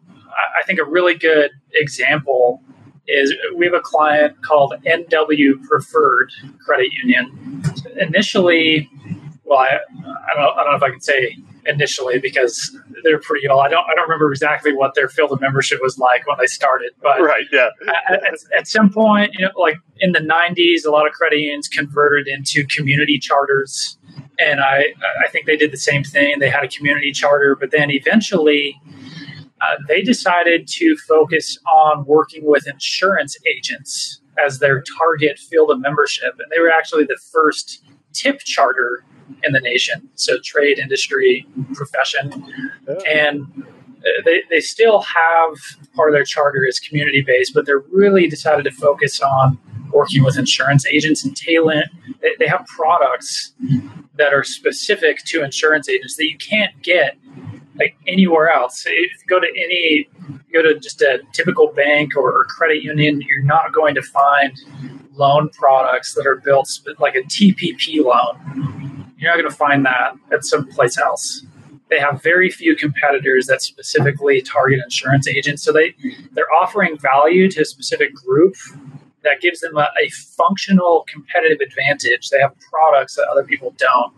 I 0.60 0.66
think 0.66 0.80
a 0.80 0.84
really 0.84 1.16
good 1.16 1.52
example 1.74 2.62
is 3.08 3.34
we 3.56 3.66
have 3.66 3.76
a 3.76 3.82
client 3.82 4.42
called 4.42 4.74
NW 4.86 5.64
Preferred 5.68 6.32
Credit 6.60 6.92
Union. 6.94 7.64
Initially, 8.00 8.90
well, 9.44 9.60
I, 9.60 9.68
I, 9.68 10.36
don't, 10.36 10.58
I 10.58 10.64
don't 10.64 10.72
know 10.72 10.78
if 10.78 10.84
I 10.84 10.90
can 10.90 11.02
say 11.02 11.38
initially 11.66 12.20
because 12.20 12.78
they're 13.04 13.20
pretty 13.20 13.48
old. 13.48 13.62
I 13.62 13.70
don't 13.70 13.86
I 13.90 13.96
don't 13.96 14.04
remember 14.04 14.32
exactly 14.32 14.74
what 14.74 14.96
their 14.96 15.10
field 15.10 15.32
of 15.32 15.42
membership 15.42 15.80
was 15.82 15.98
like 15.98 16.28
when 16.28 16.38
they 16.40 16.46
started, 16.46 16.92
but 17.02 17.22
right, 17.22 17.46
yeah. 17.52 17.70
at, 18.10 18.22
at, 18.58 18.68
some 18.68 18.90
point, 18.90 19.34
you 19.34 19.46
know, 19.46 19.52
like 19.58 19.78
in 20.00 20.12
the 20.12 20.20
'90s, 20.20 20.86
a 20.86 20.92
lot 20.92 21.08
of 21.08 21.14
credit 21.14 21.40
unions 21.40 21.68
converted 21.68 22.28
into 22.28 22.66
community 22.68 23.20
charters, 23.20 23.98
and 24.40 24.60
I 24.60 24.94
I 25.24 25.30
think 25.30 25.46
they 25.46 25.58
did 25.58 25.72
the 25.72 25.78
same 25.78 26.04
thing. 26.04 26.40
They 26.40 26.50
had 26.50 26.64
a 26.64 26.68
community 26.68 27.12
charter, 27.12 27.56
but 27.56 27.72
then 27.72 27.92
eventually 27.92 28.80
uh, 29.64 29.76
they 29.88 30.02
decided 30.02 30.68
to 30.68 30.96
focus 31.08 31.58
on 31.72 32.06
working 32.06 32.46
with 32.46 32.68
insurance 32.68 33.38
agents 33.48 34.22
as 34.44 34.60
their 34.60 34.84
target 34.98 35.40
field 35.40 35.70
of 35.70 35.80
membership. 35.80 36.34
And 36.40 36.52
they 36.54 36.60
were 36.60 36.72
actually 36.72 37.06
the 37.06 37.20
first 37.32 37.84
tip 38.14 38.40
charter 38.40 39.06
in 39.44 39.54
the 39.54 39.60
nation. 39.60 40.10
So, 40.16 40.38
trade, 40.44 40.80
industry, 40.80 41.48
profession. 41.74 42.32
And 43.10 43.48
uh, 44.00 44.22
they, 44.26 44.42
they 44.50 44.60
still 44.60 45.02
have 45.02 45.56
part 45.96 46.10
of 46.10 46.14
their 46.14 46.26
charter 46.26 46.66
is 46.66 46.80
community 46.80 47.22
based, 47.22 47.54
but 47.54 47.66
they're 47.66 47.84
really 47.92 48.28
decided 48.28 48.64
to 48.64 48.72
focus 48.72 49.22
on 49.22 49.58
working 49.92 50.24
with 50.24 50.38
insurance 50.38 50.86
agents 50.86 51.24
and 51.24 51.38
talent. 51.38 51.86
They, 52.22 52.32
they 52.40 52.48
have 52.48 52.66
products 52.66 53.54
that 54.18 54.34
are 54.34 54.44
specific 54.44 55.24
to 55.26 55.44
insurance 55.44 55.88
agents 55.88 56.18
that 56.18 56.26
you 56.26 56.38
can't 56.38 56.82
get 56.82 57.18
like 57.78 57.96
anywhere 58.08 58.50
else. 58.50 58.84
If 58.86 59.12
you 59.12 59.28
go 59.28 59.40
to 59.40 59.48
any, 59.48 60.08
go 60.54 60.62
to 60.62 60.80
just 60.80 61.02
a 61.02 61.22
typical 61.34 61.68
bank 61.68 62.16
or 62.16 62.46
credit 62.46 62.84
union, 62.84 63.22
you're 63.22 63.44
not 63.44 63.74
going 63.74 63.96
to 63.96 64.02
find 64.02 64.58
loan 65.16 65.50
products 65.50 66.14
that 66.16 66.26
are 66.26 66.38
built 66.38 66.70
like 67.00 67.16
a 67.16 67.22
TPP 67.22 68.04
loan. 68.04 69.14
You're 69.18 69.32
not 69.32 69.40
going 69.40 69.50
to 69.50 69.56
find 69.56 69.86
that 69.86 70.16
at 70.32 70.44
some 70.44 70.68
place 70.68 70.98
else. 70.98 71.46
They 71.90 72.00
have 72.00 72.22
very 72.24 72.50
few 72.50 72.76
competitors 72.76 73.46
that 73.48 73.62
specifically 73.62 74.42
target 74.42 74.80
insurance 74.84 75.28
agents. 75.28 75.62
So 75.64 75.72
they, 75.72 75.94
they're 76.32 76.52
offering 76.52 76.98
value 76.98 77.50
to 77.52 77.62
a 77.62 77.66
specific 77.66 78.14
group 78.16 78.56
that 79.24 79.42
gives 79.42 79.62
them 79.62 79.78
a, 79.78 79.90
a 80.02 80.10
functional 80.10 81.06
competitive 81.08 81.60
advantage. 81.62 82.30
They 82.30 82.40
have 82.40 82.54
products 82.60 83.16
that 83.16 83.28
other 83.32 83.44
people 83.44 83.76
don't 83.78 84.14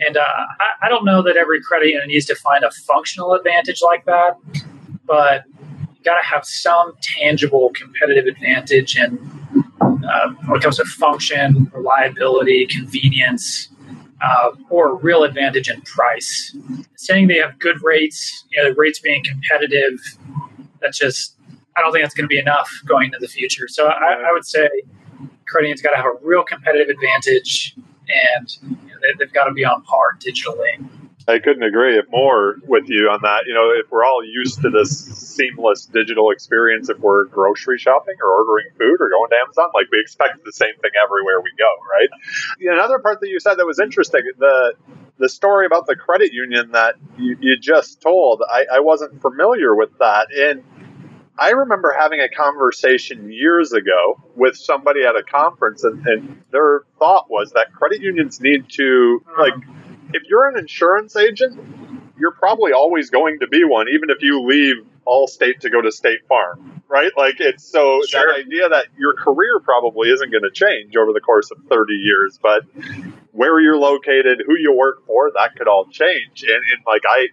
and 0.00 0.16
uh, 0.16 0.20
I, 0.20 0.86
I, 0.86 0.88
don't 0.88 1.04
know 1.04 1.22
that 1.22 1.36
every 1.36 1.60
credit 1.60 1.88
union 1.88 2.08
needs 2.08 2.26
to 2.26 2.34
find 2.34 2.64
a 2.64 2.70
functional 2.70 3.34
advantage 3.34 3.80
like 3.82 4.04
that, 4.06 4.36
but 5.04 5.44
you 5.54 6.02
got 6.04 6.18
to 6.18 6.26
have 6.26 6.44
some 6.44 6.94
tangible 7.02 7.70
competitive 7.74 8.26
advantage 8.26 8.96
and 8.96 9.18
uh, 9.82 10.30
when 10.46 10.56
it 10.56 10.62
comes 10.62 10.76
to 10.76 10.84
function, 10.84 11.70
reliability, 11.74 12.66
convenience, 12.66 13.68
uh, 14.22 14.50
or 14.68 14.96
real 14.96 15.22
advantage 15.22 15.68
in 15.68 15.80
price. 15.82 16.56
Saying 16.96 17.28
they 17.28 17.38
have 17.38 17.58
good 17.58 17.82
rates, 17.82 18.44
you 18.50 18.62
know, 18.62 18.70
the 18.70 18.74
rates 18.74 18.98
being 18.98 19.22
competitive, 19.24 19.98
that's 20.80 20.98
just, 20.98 21.36
I 21.76 21.80
don't 21.80 21.92
think 21.92 22.04
that's 22.04 22.14
going 22.14 22.24
to 22.24 22.28
be 22.28 22.38
enough 22.38 22.70
going 22.86 23.06
into 23.06 23.18
the 23.18 23.28
future. 23.28 23.68
So 23.68 23.86
I, 23.86 24.14
I 24.28 24.32
would 24.32 24.46
say 24.46 24.68
credit 25.46 25.68
unions 25.68 25.82
got 25.82 25.90
to 25.90 25.96
have 25.96 26.06
a 26.06 26.14
real 26.22 26.42
competitive 26.42 26.88
advantage 26.88 27.76
and 28.34 28.58
you 28.62 28.68
know, 28.70 28.94
they, 29.18 29.24
have 29.24 29.32
got 29.32 29.44
to 29.44 29.52
be 29.52 29.64
on 29.64 29.82
par 29.82 30.16
digitally. 30.18 30.86
I 31.28 31.38
couldn't 31.38 31.62
agree 31.62 32.00
more 32.10 32.56
with 32.66 32.88
you 32.88 33.08
on 33.08 33.20
that. 33.22 33.44
You 33.46 33.54
know, 33.54 33.70
if 33.70 33.90
we're 33.90 34.04
all 34.04 34.24
used 34.24 34.62
to 34.62 34.70
this 34.70 34.90
seamless 34.90 35.86
digital 35.86 36.30
experience, 36.30 36.88
if 36.88 36.98
we're 36.98 37.26
grocery 37.26 37.78
shopping 37.78 38.14
or 38.22 38.30
ordering 38.30 38.66
food 38.76 38.96
or 38.98 39.08
going 39.10 39.30
to 39.30 39.36
Amazon, 39.44 39.70
like 39.74 39.86
we 39.92 40.00
expect 40.00 40.44
the 40.44 40.52
same 40.52 40.74
thing 40.80 40.90
everywhere 41.02 41.40
we 41.40 41.52
go, 41.56 41.68
right? 41.88 42.08
Another 42.74 42.98
part 42.98 43.20
that 43.20 43.28
you 43.28 43.38
said 43.38 43.54
that 43.56 43.66
was 43.66 43.78
interesting, 43.78 44.22
the 44.38 44.74
the 45.18 45.28
story 45.28 45.66
about 45.66 45.86
the 45.86 45.94
credit 45.94 46.32
union 46.32 46.72
that 46.72 46.94
you, 47.18 47.36
you 47.40 47.58
just 47.58 48.00
told, 48.00 48.42
I, 48.50 48.64
I 48.72 48.80
wasn't 48.80 49.20
familiar 49.20 49.76
with 49.76 49.90
that. 49.98 50.28
And 50.34 50.64
I 51.40 51.52
remember 51.52 51.96
having 51.98 52.20
a 52.20 52.28
conversation 52.28 53.32
years 53.32 53.72
ago 53.72 54.22
with 54.36 54.56
somebody 54.56 55.04
at 55.04 55.16
a 55.16 55.22
conference, 55.22 55.82
and, 55.84 56.06
and 56.06 56.42
their 56.52 56.82
thought 56.98 57.30
was 57.30 57.52
that 57.52 57.72
credit 57.72 58.02
unions 58.02 58.40
need 58.42 58.68
to, 58.72 59.22
uh-huh. 59.26 59.42
like, 59.42 59.54
if 60.12 60.24
you're 60.28 60.48
an 60.48 60.58
insurance 60.58 61.16
agent, 61.16 61.58
you're 62.18 62.32
probably 62.32 62.72
always 62.72 63.08
going 63.08 63.38
to 63.40 63.48
be 63.48 63.64
one, 63.64 63.88
even 63.88 64.10
if 64.10 64.18
you 64.20 64.42
leave 64.42 64.84
Allstate 65.06 65.60
to 65.60 65.70
go 65.70 65.80
to 65.80 65.90
State 65.90 66.26
Farm, 66.28 66.82
right? 66.86 67.10
Like 67.16 67.36
it's 67.40 67.64
so 67.64 68.02
Sure. 68.06 68.20
that 68.26 68.40
idea 68.40 68.68
that 68.68 68.86
your 68.98 69.14
career 69.14 69.58
probably 69.60 70.10
isn't 70.10 70.30
going 70.30 70.42
to 70.42 70.50
change 70.50 70.94
over 70.94 71.12
the 71.14 71.20
course 71.20 71.50
of 71.50 71.58
30 71.70 71.94
years, 71.94 72.38
but 72.42 72.64
where 73.32 73.58
you're 73.60 73.78
located, 73.78 74.42
who 74.46 74.58
you 74.58 74.72
work 74.72 75.06
for, 75.06 75.30
that 75.34 75.56
could 75.56 75.68
all 75.68 75.86
change. 75.86 76.42
And, 76.42 76.50
and 76.52 76.84
like 76.86 77.02
I, 77.08 77.28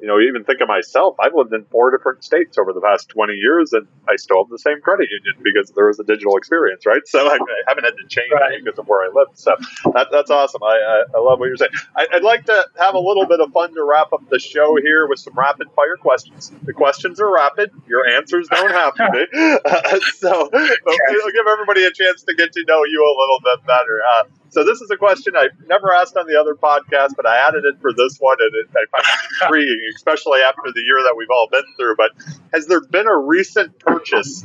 you 0.00 0.06
know, 0.06 0.20
even 0.20 0.44
think 0.44 0.60
of 0.60 0.68
myself, 0.68 1.16
I've 1.20 1.34
lived 1.34 1.52
in 1.52 1.64
four 1.64 1.90
different 1.90 2.22
states 2.24 2.56
over 2.58 2.72
the 2.72 2.80
past 2.80 3.08
20 3.08 3.34
years 3.34 3.72
and 3.72 3.86
I 4.08 4.16
still 4.16 4.44
have 4.44 4.50
the 4.50 4.58
same 4.58 4.80
credit 4.80 5.08
union 5.10 5.42
because 5.42 5.70
there 5.74 5.86
was 5.86 5.98
a 5.98 6.04
digital 6.04 6.36
experience, 6.36 6.86
right? 6.86 7.02
So 7.06 7.26
I, 7.26 7.34
I 7.34 7.38
haven't 7.66 7.84
had 7.84 7.94
to 7.96 8.06
change 8.08 8.30
Right. 8.32 8.62
because 8.64 8.78
of 8.78 8.86
where 8.86 9.02
I 9.08 9.12
live. 9.14 9.28
So 9.34 9.54
that, 9.94 10.08
that's 10.12 10.30
awesome. 10.30 10.62
I, 10.62 10.66
I, 11.14 11.16
I 11.16 11.20
love 11.20 11.38
what 11.40 11.46
you're 11.46 11.56
saying. 11.56 11.72
I, 11.96 12.06
I'd 12.12 12.22
like 12.22 12.44
to 12.46 12.66
have 12.78 12.94
a 12.94 12.98
little 13.00 13.26
bit 13.26 13.40
of 13.40 13.50
fun 13.52 13.74
to 13.74 13.84
wrap 13.84 14.12
up 14.12 14.22
the 14.30 14.38
show 14.38 14.76
here 14.82 15.06
with 15.06 15.18
some 15.18 15.34
rapid 15.34 15.68
fire 15.74 15.96
questions. 16.00 16.52
The 16.64 16.72
questions 16.72 17.20
are 17.20 17.32
rapid. 17.32 17.70
Your 17.88 18.06
answers 18.06 18.48
don't 18.48 18.70
have 18.70 18.94
to 18.94 19.08
be. 19.12 19.26
Uh, 19.68 19.98
so 20.16 20.30
it'll 20.52 21.30
give 21.32 21.46
everybody 21.50 21.84
a 21.84 21.90
chance 21.90 22.22
to 22.22 22.34
get 22.34 22.52
to 22.52 22.64
know 22.66 22.82
you 22.84 23.02
a 23.02 23.14
little 23.20 23.38
bit 23.42 23.66
better. 23.66 24.00
Uh, 24.16 24.24
so 24.50 24.64
this 24.64 24.80
is 24.80 24.90
a 24.90 24.96
question 24.96 25.34
I've 25.36 25.50
never 25.66 25.92
asked 25.92 26.16
on 26.16 26.26
the 26.26 26.38
other 26.40 26.54
podcast, 26.54 27.14
but 27.16 27.26
I 27.26 27.46
added 27.46 27.64
it 27.64 27.80
for 27.80 27.92
this 27.92 28.16
one, 28.18 28.36
and 28.40 28.54
it, 28.54 28.68
I 28.74 28.84
find 28.90 29.04
it 29.06 29.42
intriguing, 29.42 29.80
especially 29.94 30.40
after 30.40 30.72
the 30.74 30.82
year 30.82 31.02
that 31.04 31.14
we've 31.16 31.30
all 31.30 31.48
been 31.50 31.64
through. 31.78 31.96
But 31.96 32.12
has 32.52 32.66
there 32.66 32.80
been 32.80 33.06
a 33.06 33.16
recent 33.16 33.78
purchase 33.78 34.42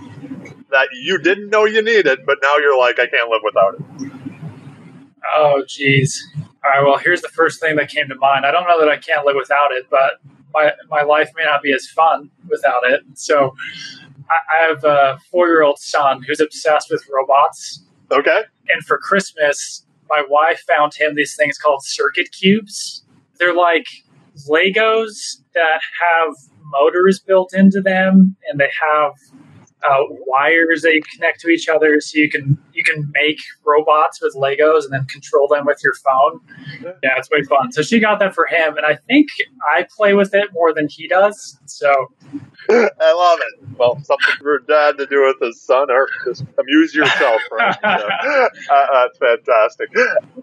that 0.69 0.87
you 0.93 1.17
didn't 1.17 1.49
know 1.49 1.65
you 1.65 1.81
needed, 1.81 2.19
but 2.25 2.37
now 2.41 2.57
you're 2.57 2.77
like, 2.77 2.99
I 2.99 3.07
can't 3.07 3.29
live 3.29 3.41
without 3.43 3.75
it? 3.75 4.11
Oh, 5.35 5.63
geez. 5.67 6.27
All 6.37 6.71
right. 6.71 6.83
Well, 6.83 6.97
here's 6.97 7.21
the 7.21 7.29
first 7.29 7.59
thing 7.59 7.75
that 7.77 7.89
came 7.89 8.07
to 8.09 8.15
mind. 8.15 8.45
I 8.45 8.51
don't 8.51 8.67
know 8.67 8.79
that 8.79 8.89
I 8.89 8.97
can't 8.97 9.25
live 9.25 9.35
without 9.37 9.71
it, 9.71 9.87
but 9.89 10.19
my 10.53 10.71
my 10.89 11.01
life 11.01 11.31
may 11.35 11.43
not 11.43 11.61
be 11.61 11.73
as 11.73 11.87
fun 11.87 12.29
without 12.47 12.83
it. 12.85 13.01
So, 13.15 13.55
I, 14.29 14.57
I 14.57 14.67
have 14.67 14.83
a 14.83 15.19
four 15.31 15.47
year 15.47 15.63
old 15.63 15.79
son 15.79 16.23
who's 16.23 16.39
obsessed 16.39 16.89
with 16.91 17.03
robots, 17.11 17.83
Okay. 18.11 18.43
and 18.69 18.83
for 18.85 18.97
Christmas, 18.97 19.85
my 20.09 20.23
wife 20.29 20.63
found 20.67 20.93
him 20.93 21.15
these 21.15 21.35
things 21.35 21.57
called 21.57 21.83
circuit 21.83 22.31
cubes. 22.31 23.03
They're 23.39 23.55
like 23.55 23.87
Legos 24.49 25.41
that 25.53 25.81
have 26.01 26.33
motors 26.71 27.19
built 27.19 27.53
into 27.53 27.81
them, 27.81 28.35
and 28.49 28.59
they 28.59 28.69
have 28.81 29.13
uh, 29.87 30.03
wires 30.27 30.81
that 30.81 30.93
you 30.93 31.01
connect 31.01 31.41
to 31.41 31.49
each 31.49 31.67
other, 31.67 31.99
so 31.99 32.17
you 32.17 32.29
can 32.29 32.57
you 32.73 32.83
can 32.83 33.11
make 33.13 33.39
robots 33.65 34.21
with 34.21 34.35
Legos 34.35 34.83
and 34.83 34.93
then 34.93 35.05
control 35.05 35.47
them 35.47 35.65
with 35.65 35.79
your 35.83 35.93
phone. 35.95 36.39
Yeah, 37.03 37.17
it's 37.17 37.29
way 37.29 37.43
fun. 37.43 37.71
So 37.71 37.81
she 37.81 37.99
got 37.99 38.19
that 38.19 38.33
for 38.33 38.45
him, 38.45 38.77
and 38.77 38.85
I 38.85 38.97
think 39.07 39.27
I 39.75 39.85
play 39.95 40.13
with 40.13 40.33
it 40.33 40.49
more 40.53 40.73
than 40.73 40.87
he 40.89 41.07
does. 41.07 41.59
So 41.65 41.91
I 42.69 43.13
love 43.13 43.39
it. 43.39 43.77
Well, 43.77 43.95
something 44.03 44.35
for 44.39 44.59
dad 44.59 44.97
to 44.97 45.05
do 45.05 45.25
with 45.25 45.45
his 45.45 45.61
son, 45.61 45.89
or 45.89 46.07
just 46.25 46.43
amuse 46.59 46.95
yourself, 46.95 47.41
right? 47.51 47.75
So, 47.81 47.89
uh, 47.89 48.85
that's 48.93 49.17
fantastic. 49.17 49.89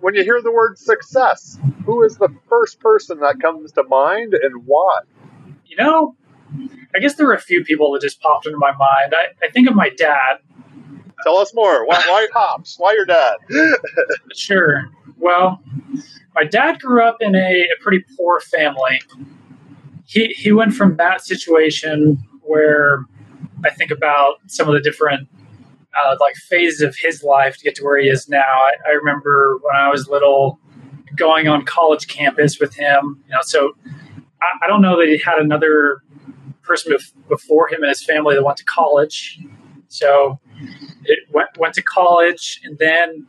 When 0.00 0.14
you 0.14 0.22
hear 0.22 0.40
the 0.42 0.52
word 0.52 0.78
success, 0.78 1.58
who 1.86 2.04
is 2.04 2.16
the 2.16 2.28
first 2.48 2.80
person 2.80 3.20
that 3.20 3.40
comes 3.40 3.72
to 3.72 3.84
mind 3.84 4.34
and 4.34 4.66
why? 4.66 5.00
you 5.70 5.76
know, 5.76 6.16
I 6.94 6.98
guess 6.98 7.14
there 7.14 7.26
were 7.26 7.34
a 7.34 7.40
few 7.40 7.64
people 7.64 7.92
that 7.92 8.02
just 8.02 8.20
popped 8.20 8.46
into 8.46 8.58
my 8.58 8.72
mind. 8.72 9.14
I, 9.14 9.46
I 9.46 9.50
think 9.50 9.68
of 9.68 9.74
my 9.74 9.90
dad. 9.90 10.38
Tell 11.22 11.36
us 11.36 11.52
more. 11.54 11.86
Why, 11.86 11.96
why 12.08 12.26
pops? 12.32 12.76
Why 12.78 12.92
your 12.94 13.06
dad? 13.06 13.36
Sure. 14.34 14.88
Well, 15.18 15.60
my 16.34 16.44
dad 16.44 16.80
grew 16.80 17.04
up 17.04 17.18
in 17.20 17.34
a, 17.34 17.38
a 17.62 17.82
pretty 17.82 18.04
poor 18.16 18.40
family. 18.40 19.00
He 20.06 20.28
he 20.28 20.52
went 20.52 20.72
from 20.74 20.96
that 20.96 21.24
situation 21.24 22.18
where 22.42 23.04
I 23.64 23.70
think 23.70 23.90
about 23.90 24.36
some 24.46 24.66
of 24.68 24.74
the 24.74 24.80
different 24.80 25.28
uh, 25.98 26.16
like 26.20 26.36
phases 26.36 26.80
of 26.80 26.96
his 26.96 27.22
life 27.22 27.58
to 27.58 27.64
get 27.64 27.74
to 27.76 27.84
where 27.84 27.98
he 27.98 28.08
is 28.08 28.28
now. 28.28 28.38
I, 28.40 28.72
I 28.88 28.92
remember 28.92 29.58
when 29.62 29.76
I 29.76 29.88
was 29.90 30.08
little, 30.08 30.58
going 31.16 31.48
on 31.48 31.64
college 31.64 32.06
campus 32.06 32.58
with 32.58 32.74
him. 32.74 33.22
You 33.26 33.32
know, 33.32 33.42
so 33.42 33.76
I, 34.40 34.64
I 34.64 34.66
don't 34.68 34.80
know 34.80 34.96
that 34.98 35.08
he 35.08 35.18
had 35.18 35.38
another 35.38 36.02
person 36.70 36.92
bef- 36.92 37.12
before 37.28 37.68
him 37.68 37.82
and 37.82 37.88
his 37.88 38.02
family 38.04 38.34
that 38.36 38.44
went 38.44 38.58
to 38.58 38.64
college. 38.64 39.40
So 39.88 40.38
it 41.04 41.18
went 41.32 41.50
went 41.58 41.74
to 41.74 41.82
college, 41.82 42.60
and 42.64 42.78
then 42.78 43.26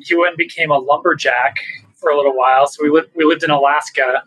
he 0.00 0.14
went 0.14 0.30
and 0.30 0.36
became 0.36 0.70
a 0.70 0.78
lumberjack 0.78 1.56
for 1.94 2.10
a 2.10 2.16
little 2.16 2.36
while. 2.36 2.66
So 2.66 2.82
we 2.84 2.90
lived 2.90 3.10
we 3.16 3.24
lived 3.24 3.42
in 3.42 3.50
Alaska. 3.50 4.22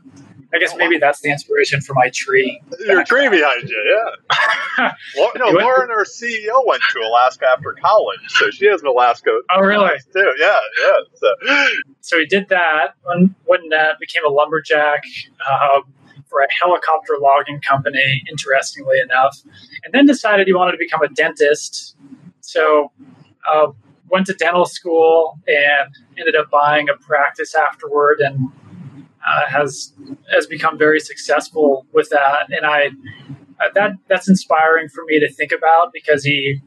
I 0.56 0.60
guess 0.60 0.74
maybe 0.78 0.98
that's 0.98 1.20
the 1.20 1.30
inspiration 1.30 1.82
for 1.82 1.94
my 1.94 2.10
tree. 2.14 2.60
Your 2.80 3.04
tree 3.04 3.28
behind 3.28 3.70
you, 3.70 3.82
yeah. 3.94 4.92
Well, 5.18 5.32
no, 5.36 5.46
went- 5.48 5.58
Lauren, 5.60 5.92
our 5.92 6.06
CEO, 6.06 6.66
went 6.66 6.82
to 6.94 7.00
Alaska 7.02 7.46
after 7.52 7.74
college, 7.74 8.22
so 8.30 8.50
she 8.52 8.66
has 8.68 8.80
an 8.82 8.88
Alaska. 8.88 9.42
Oh, 9.54 9.60
really? 9.60 9.92
Too, 10.14 10.34
yeah, 10.40 10.58
yeah. 10.82 10.98
So, 11.16 11.28
So 12.00 12.18
he 12.20 12.26
did 12.26 12.48
that. 12.48 12.94
when 13.04 13.36
and 13.62 13.74
uh, 13.74 13.94
became 14.00 14.24
a 14.26 14.30
lumberjack 14.30 15.02
uh, 15.52 15.82
for 16.28 16.42
a 16.42 16.48
helicopter 16.60 17.14
logging 17.20 17.62
company. 17.62 18.24
Interestingly 18.30 19.00
enough, 19.00 19.42
and 19.84 19.94
then 19.94 20.06
decided 20.06 20.48
he 20.48 20.54
wanted 20.54 20.74
to 20.74 20.78
become 20.78 21.02
a 21.02 21.10
dentist. 21.10 21.96
So 22.42 22.92
uh, 23.50 23.68
went 24.10 24.26
to 24.28 24.34
dental 24.34 24.66
school 24.66 25.40
and 25.48 25.94
ended 26.18 26.36
up 26.36 26.50
buying 26.50 26.90
a 26.90 26.96
practice 26.96 27.56
afterward, 27.56 28.20
and 28.20 28.50
uh, 29.28 29.48
has 29.48 29.94
has 30.32 30.48
become 30.48 30.78
very 30.78 31.00
successful 31.00 31.86
with 31.94 32.10
that. 32.10 32.48
And 32.50 32.66
I 32.66 32.88
uh, 33.60 33.70
that 33.76 33.94
that's 34.08 34.30
inspiring 34.30 34.90
for 34.90 35.04
me 35.06 35.20
to 35.20 35.32
think 35.32 35.52
about 35.52 35.92
because 35.94 36.24
he 36.24 36.62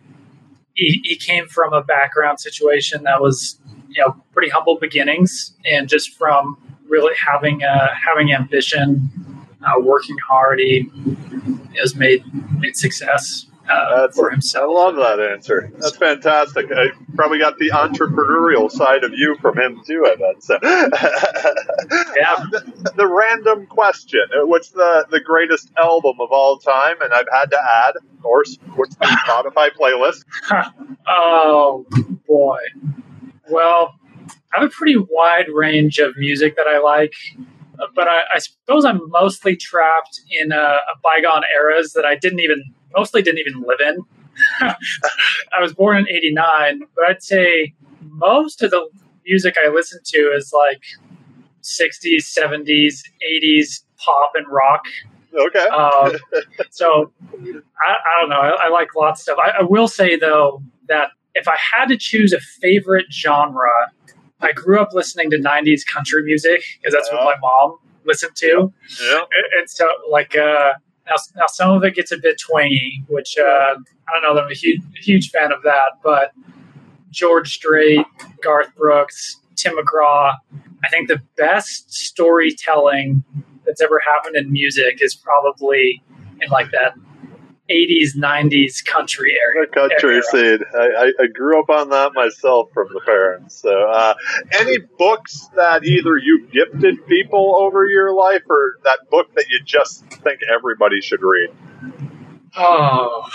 he, 0.74 1.00
he 1.04 1.16
came 1.16 1.46
from 1.46 1.72
a 1.72 1.82
background 1.82 2.40
situation 2.40 3.02
that 3.04 3.20
was 3.20 3.58
you 3.88 4.02
know 4.02 4.16
pretty 4.32 4.48
humble 4.48 4.78
beginnings 4.78 5.54
and 5.70 5.88
just 5.88 6.16
from 6.16 6.56
really 6.88 7.14
having 7.16 7.62
uh, 7.62 7.88
having 8.06 8.32
ambition 8.32 9.10
uh, 9.64 9.80
working 9.80 10.16
hard 10.28 10.58
he 10.58 10.90
has 11.78 11.94
made 11.94 12.24
made 12.58 12.76
success 12.76 13.46
uh, 13.68 14.06
That's- 14.08 14.16
for 14.16 14.32
I 14.32 14.64
love 14.64 14.96
that 14.96 15.20
answer. 15.20 15.70
That's 15.78 15.96
fantastic. 15.96 16.66
I 16.74 16.88
probably 17.14 17.38
got 17.38 17.56
the 17.58 17.70
entrepreneurial 17.70 18.68
side 18.68 19.04
of 19.04 19.12
you 19.14 19.36
from 19.40 19.56
him 19.58 19.80
too. 19.86 20.04
I 20.06 20.16
bet. 20.16 20.42
So, 20.42 20.58
Yeah. 22.16 22.34
the, 22.50 22.92
the 22.96 23.06
random 23.06 23.66
question: 23.66 24.22
uh, 24.34 24.44
What's 24.46 24.70
the 24.70 25.06
the 25.10 25.20
greatest 25.20 25.70
album 25.80 26.16
of 26.20 26.30
all 26.32 26.58
time? 26.58 27.00
And 27.00 27.12
I've 27.12 27.28
had 27.32 27.50
to 27.52 27.58
add, 27.86 27.94
of 27.96 28.22
course, 28.22 28.58
what's 28.74 28.96
the 28.96 29.04
Spotify 29.28 29.70
playlist? 29.78 30.24
oh 31.08 31.86
boy 32.26 32.58
well 33.50 33.94
i 34.54 34.60
have 34.60 34.68
a 34.68 34.70
pretty 34.70 34.96
wide 34.96 35.46
range 35.52 35.98
of 35.98 36.16
music 36.16 36.54
that 36.56 36.66
i 36.68 36.78
like 36.78 37.14
but 37.94 38.08
i, 38.08 38.20
I 38.34 38.38
suppose 38.38 38.84
i'm 38.84 39.00
mostly 39.10 39.56
trapped 39.56 40.20
in 40.40 40.52
uh, 40.52 40.56
a 40.56 40.98
bygone 41.02 41.42
eras 41.54 41.92
that 41.92 42.04
i 42.04 42.16
didn't 42.16 42.40
even 42.40 42.62
mostly 42.96 43.22
didn't 43.22 43.40
even 43.40 43.62
live 43.62 43.80
in 43.80 43.98
i 44.60 45.60
was 45.60 45.72
born 45.72 45.98
in 45.98 46.08
89 46.08 46.80
but 46.94 47.04
i'd 47.08 47.22
say 47.22 47.74
most 48.02 48.62
of 48.62 48.70
the 48.70 48.88
music 49.26 49.56
i 49.64 49.68
listen 49.68 50.00
to 50.04 50.18
is 50.36 50.52
like 50.52 50.82
60s 51.62 52.24
70s 52.24 53.02
80s 53.42 53.82
pop 53.98 54.32
and 54.34 54.46
rock 54.48 54.84
Okay. 55.32 55.66
um, 55.68 56.12
so 56.70 57.12
I, 57.78 57.92
I 57.92 58.20
don't 58.20 58.30
know. 58.30 58.40
I, 58.40 58.66
I 58.66 58.68
like 58.68 58.88
lots 58.96 59.20
of 59.20 59.22
stuff. 59.22 59.38
I, 59.38 59.60
I 59.60 59.62
will 59.62 59.88
say 59.88 60.16
though 60.16 60.62
that 60.88 61.10
if 61.34 61.46
I 61.46 61.56
had 61.56 61.86
to 61.86 61.96
choose 61.96 62.32
a 62.32 62.40
favorite 62.40 63.06
genre, 63.12 63.70
I 64.42 64.52
grew 64.52 64.80
up 64.80 64.90
listening 64.92 65.30
to 65.30 65.38
'90s 65.38 65.86
country 65.86 66.22
music 66.24 66.62
because 66.80 66.92
that's 66.94 67.10
what 67.12 67.24
my 67.24 67.34
mom 67.40 67.76
listened 68.04 68.34
to. 68.36 68.72
yeah. 69.02 69.14
And- 69.18 69.60
And 69.60 69.70
so, 69.70 69.86
like, 70.10 70.36
uh, 70.36 70.72
now, 71.06 71.16
now 71.36 71.46
some 71.48 71.70
of 71.72 71.84
it 71.84 71.94
gets 71.94 72.12
a 72.12 72.16
bit 72.18 72.38
twangy, 72.40 73.02
which 73.08 73.36
uh, 73.38 73.42
I 73.74 74.12
don't 74.12 74.22
know 74.22 74.34
that 74.34 74.44
I'm 74.44 74.50
a 74.50 74.54
huge, 74.54 74.80
huge 75.02 75.30
fan 75.30 75.52
of 75.52 75.62
that, 75.64 75.92
but 76.02 76.32
George 77.10 77.52
Strait, 77.54 78.06
Garth 78.42 78.74
Brooks, 78.76 79.36
Tim 79.56 79.74
McGraw. 79.76 80.32
I 80.84 80.88
think 80.88 81.08
the 81.08 81.20
best 81.36 81.92
storytelling 81.92 83.22
that's 83.66 83.80
ever 83.82 84.00
happened 84.00 84.36
in 84.36 84.50
music 84.50 84.98
is 85.02 85.14
probably 85.14 86.02
in 86.40 86.48
like 86.50 86.70
that 86.70 86.94
80s, 87.70 88.16
90s 88.16 88.84
country 88.84 89.34
area. 89.40 89.66
The 89.68 89.74
country 89.74 90.14
era. 90.14 90.22
scene. 90.22 90.58
I, 90.74 91.12
I, 91.20 91.26
grew 91.28 91.60
up 91.60 91.70
on 91.70 91.90
that 91.90 92.12
myself 92.14 92.68
from 92.74 92.88
the 92.92 93.00
parents. 93.00 93.56
So, 93.56 93.70
uh, 93.90 94.14
any 94.58 94.78
books 94.98 95.48
that 95.56 95.84
either 95.84 96.16
you've 96.16 96.50
gifted 96.50 97.06
people 97.06 97.56
over 97.56 97.86
your 97.86 98.12
life, 98.14 98.42
or 98.48 98.74
that 98.84 98.98
book 99.10 99.34
that 99.34 99.46
you 99.48 99.60
just 99.64 100.04
think 100.06 100.40
everybody 100.52 101.00
should 101.00 101.22
read? 101.22 101.50
Oh, 102.56 103.28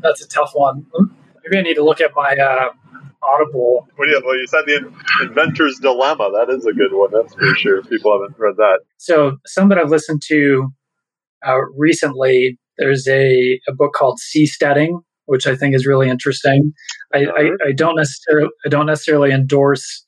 that's 0.00 0.24
a 0.24 0.28
tough 0.28 0.52
one. 0.54 0.86
Maybe 1.44 1.58
I 1.58 1.62
need 1.62 1.74
to 1.74 1.84
look 1.84 2.00
at 2.00 2.12
my 2.14 2.34
uh, 2.36 2.70
Audible. 3.22 3.88
Well, 3.98 4.08
you, 4.08 4.22
well, 4.24 4.36
you 4.36 4.46
said 4.46 4.62
the 4.66 4.92
Inventor's 5.22 5.78
Dilemma. 5.78 6.30
That 6.32 6.52
is 6.52 6.66
a 6.66 6.72
good 6.72 6.92
one. 6.92 7.10
That's 7.12 7.34
for 7.34 7.54
sure. 7.56 7.82
People 7.82 8.20
haven't 8.20 8.38
read 8.38 8.56
that. 8.56 8.80
So 8.96 9.38
some 9.46 9.68
that 9.70 9.78
I've 9.78 9.90
listened 9.90 10.22
to 10.28 10.72
uh, 11.46 11.60
recently 11.76 12.58
There's 12.78 13.06
a, 13.08 13.60
a 13.68 13.74
book 13.74 13.92
called 13.94 14.18
Seasteading, 14.18 15.00
which 15.26 15.46
I 15.46 15.56
think 15.56 15.74
is 15.74 15.86
really 15.86 16.08
interesting. 16.08 16.72
I, 17.14 17.24
I, 17.24 17.50
I 17.68 17.72
don't 17.74 17.96
necessarily 17.96 18.48
I 18.66 18.68
don't 18.68 18.86
necessarily 18.86 19.30
endorse 19.30 20.04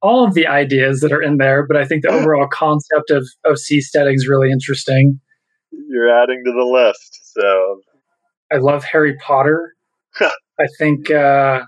all 0.00 0.24
of 0.24 0.34
the 0.34 0.46
ideas 0.46 1.00
that 1.00 1.12
are 1.12 1.22
in 1.22 1.38
there, 1.38 1.66
but 1.66 1.76
I 1.76 1.84
think 1.84 2.02
the 2.02 2.10
overall 2.12 2.48
concept 2.50 3.10
of, 3.10 3.26
of 3.44 3.56
seasteading 3.56 4.14
is 4.14 4.28
really 4.28 4.50
interesting. 4.50 5.20
You're 5.70 6.10
adding 6.10 6.42
to 6.44 6.52
the 6.52 6.64
list. 6.64 7.32
So 7.34 7.80
I 8.52 8.56
love 8.56 8.84
Harry 8.84 9.16
Potter. 9.16 9.74
I 10.20 10.66
think 10.78 11.10
uh, 11.10 11.60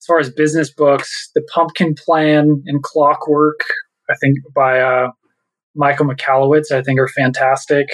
as 0.00 0.06
far 0.06 0.18
as 0.18 0.30
business 0.30 0.72
books, 0.72 1.30
The 1.34 1.42
Pumpkin 1.52 1.94
Plan 1.94 2.62
and 2.66 2.82
Clockwork, 2.82 3.60
I 4.08 4.14
think 4.20 4.36
by 4.54 4.80
uh, 4.80 5.08
Michael 5.74 6.06
Michalowicz, 6.06 6.70
I 6.70 6.82
think 6.82 7.00
are 7.00 7.08
fantastic. 7.08 7.88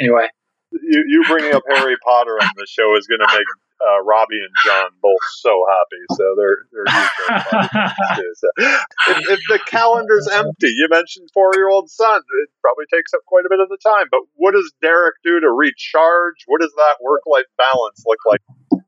Anyway, 0.00 0.28
you, 0.72 1.04
you 1.06 1.24
bringing 1.26 1.54
up 1.54 1.62
Harry 1.68 1.96
Potter 2.04 2.32
on 2.32 2.48
the 2.56 2.66
show 2.68 2.96
is 2.96 3.06
going 3.06 3.20
to 3.20 3.28
make 3.34 3.46
uh, 3.80 4.02
Robbie 4.02 4.40
and 4.42 4.54
John 4.64 4.90
both 5.00 5.20
so 5.38 5.64
happy. 5.68 6.02
So 6.16 6.34
they're 6.36 6.58
they're 6.72 8.16
too. 8.16 8.32
So 8.34 8.48
if, 8.58 9.28
if, 9.30 9.40
the 9.48 9.60
calendar's 9.66 10.28
empty, 10.28 10.68
you 10.68 10.88
mentioned 10.90 11.28
four 11.32 11.52
year 11.54 11.68
old 11.68 11.90
son. 11.90 12.20
It 12.42 12.48
probably 12.60 12.86
takes 12.92 13.14
up 13.14 13.20
quite 13.26 13.44
a 13.46 13.48
bit 13.48 13.60
of 13.60 13.68
the 13.68 13.78
time. 13.82 14.06
But 14.10 14.20
what 14.34 14.52
does 14.52 14.72
Derik 14.84 15.18
do 15.24 15.40
to 15.40 15.50
recharge? 15.50 16.44
What 16.46 16.60
does 16.60 16.72
that 16.76 16.96
work 17.02 17.22
life 17.26 17.46
balance 17.56 18.02
look 18.04 18.18
like? 18.26 18.40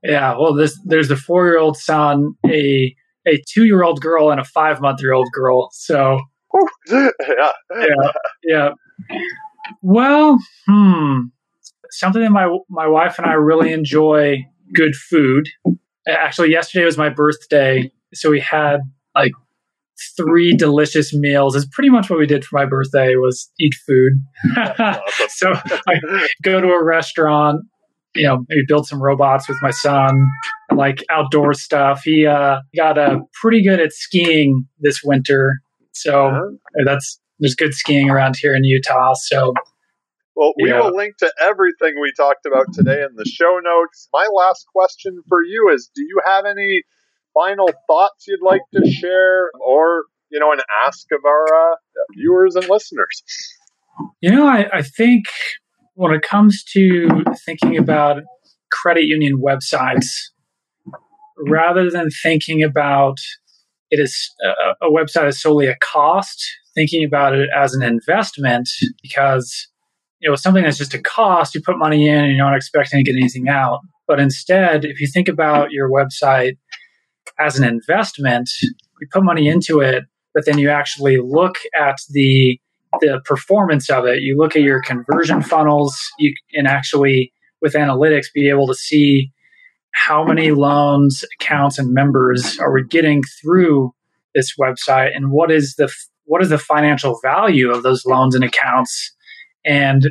Yeah, 0.02 0.36
well, 0.38 0.54
this, 0.54 0.78
there's 0.84 1.10
a 1.10 1.16
four 1.16 1.46
year 1.46 1.58
old 1.58 1.76
son, 1.76 2.34
a 2.46 2.94
a 3.26 3.42
two 3.48 3.64
year 3.64 3.82
old 3.82 4.00
girl, 4.00 4.30
and 4.30 4.40
a 4.40 4.44
five 4.44 4.80
month 4.80 5.00
year 5.00 5.12
old 5.12 5.28
girl. 5.32 5.70
So 5.72 6.20
yeah, 6.90 7.10
yeah, 7.70 8.12
yeah. 8.44 8.70
Well, 9.82 10.38
hmm 10.66 11.20
something 11.90 12.22
that 12.22 12.30
my 12.30 12.56
my 12.68 12.86
wife 12.86 13.18
and 13.18 13.26
I 13.26 13.32
really 13.32 13.72
enjoy 13.72 14.46
good 14.72 14.94
food. 14.94 15.48
Actually, 16.08 16.50
yesterday 16.50 16.84
was 16.84 16.98
my 16.98 17.08
birthday, 17.08 17.90
so 18.14 18.30
we 18.30 18.40
had 18.40 18.78
like 19.14 19.32
three 20.16 20.54
delicious 20.56 21.14
meals. 21.14 21.54
Is 21.54 21.66
pretty 21.66 21.90
much 21.90 22.10
what 22.10 22.18
we 22.18 22.26
did 22.26 22.44
for 22.44 22.58
my 22.58 22.66
birthday 22.66 23.14
was 23.16 23.50
eat 23.58 23.74
food. 23.86 24.12
so 25.28 25.52
I 25.52 26.26
go 26.42 26.60
to 26.60 26.68
a 26.68 26.84
restaurant, 26.84 27.64
you 28.14 28.26
know, 28.26 28.44
maybe 28.48 28.62
build 28.66 28.86
some 28.86 29.02
robots 29.02 29.48
with 29.48 29.58
my 29.62 29.70
son, 29.70 30.26
like 30.74 31.04
outdoor 31.10 31.54
stuff. 31.54 32.02
He 32.04 32.26
uh, 32.26 32.60
got 32.76 32.98
uh, 32.98 33.18
pretty 33.40 33.62
good 33.62 33.80
at 33.80 33.92
skiing 33.92 34.66
this 34.80 35.00
winter, 35.04 35.60
so 35.92 36.28
uh-huh. 36.28 36.84
that's 36.84 37.20
there's 37.40 37.54
good 37.54 37.74
skiing 37.74 38.10
around 38.10 38.36
here 38.36 38.54
in 38.54 38.64
Utah. 38.64 39.14
So 39.14 39.54
well, 40.40 40.54
we 40.56 40.70
yeah. 40.70 40.80
will 40.80 40.96
link 40.96 41.18
to 41.18 41.30
everything 41.38 42.00
we 42.00 42.14
talked 42.16 42.46
about 42.46 42.72
today 42.72 43.02
in 43.02 43.14
the 43.14 43.26
show 43.26 43.60
notes. 43.62 44.08
My 44.10 44.26
last 44.34 44.66
question 44.74 45.22
for 45.28 45.44
you 45.44 45.70
is 45.70 45.90
Do 45.94 46.00
you 46.00 46.18
have 46.24 46.46
any 46.46 46.82
final 47.34 47.68
thoughts 47.86 48.26
you'd 48.26 48.42
like 48.42 48.62
to 48.72 48.90
share 48.90 49.50
or, 49.62 50.04
you 50.30 50.40
know, 50.40 50.50
an 50.50 50.60
ask 50.86 51.06
of 51.12 51.26
our 51.26 51.44
uh, 51.44 51.74
viewers 52.16 52.56
and 52.56 52.66
listeners? 52.70 53.22
You 54.22 54.30
know, 54.30 54.46
I, 54.46 54.78
I 54.78 54.82
think 54.82 55.26
when 55.92 56.14
it 56.14 56.22
comes 56.22 56.64
to 56.72 57.22
thinking 57.44 57.76
about 57.76 58.22
credit 58.72 59.04
union 59.04 59.42
websites, 59.42 60.06
rather 61.36 61.90
than 61.90 62.08
thinking 62.22 62.62
about 62.62 63.18
it 63.90 64.00
as 64.00 64.30
a, 64.42 64.86
a 64.86 64.90
website 64.90 65.28
is 65.28 65.42
solely 65.42 65.66
a 65.66 65.76
cost, 65.82 66.42
thinking 66.74 67.04
about 67.04 67.34
it 67.34 67.50
as 67.54 67.74
an 67.74 67.82
investment 67.82 68.70
because 69.02 69.68
you 70.20 70.28
know, 70.28 70.36
something 70.36 70.62
that's 70.62 70.78
just 70.78 70.94
a 70.94 71.00
cost, 71.00 71.54
you 71.54 71.62
put 71.62 71.78
money 71.78 72.08
in 72.08 72.16
and 72.16 72.36
you're 72.36 72.44
not 72.44 72.56
expecting 72.56 73.02
to 73.02 73.10
get 73.10 73.18
anything 73.18 73.48
out. 73.48 73.80
But 74.06 74.20
instead, 74.20 74.84
if 74.84 75.00
you 75.00 75.06
think 75.06 75.28
about 75.28 75.70
your 75.70 75.90
website 75.90 76.58
as 77.38 77.58
an 77.58 77.64
investment, 77.64 78.50
you 78.62 79.06
put 79.10 79.24
money 79.24 79.48
into 79.48 79.80
it, 79.80 80.04
but 80.34 80.44
then 80.44 80.58
you 80.58 80.68
actually 80.68 81.18
look 81.18 81.56
at 81.78 81.96
the 82.10 82.58
the 83.00 83.20
performance 83.24 83.88
of 83.88 84.04
it. 84.04 84.20
You 84.20 84.36
look 84.36 84.56
at 84.56 84.62
your 84.62 84.82
conversion 84.82 85.42
funnels, 85.42 85.96
you 86.18 86.34
can 86.52 86.66
actually 86.66 87.32
with 87.62 87.74
analytics 87.74 88.26
be 88.34 88.48
able 88.48 88.66
to 88.66 88.74
see 88.74 89.30
how 89.92 90.24
many 90.24 90.50
loans, 90.50 91.24
accounts, 91.38 91.78
and 91.78 91.92
members 91.92 92.58
are 92.58 92.72
we 92.72 92.84
getting 92.84 93.22
through 93.40 93.92
this 94.34 94.54
website, 94.58 95.14
and 95.14 95.30
what 95.30 95.50
is 95.50 95.76
the 95.76 95.90
what 96.24 96.42
is 96.42 96.50
the 96.50 96.58
financial 96.58 97.18
value 97.22 97.70
of 97.70 97.82
those 97.82 98.04
loans 98.04 98.34
and 98.34 98.44
accounts 98.44 99.14
and 99.64 100.08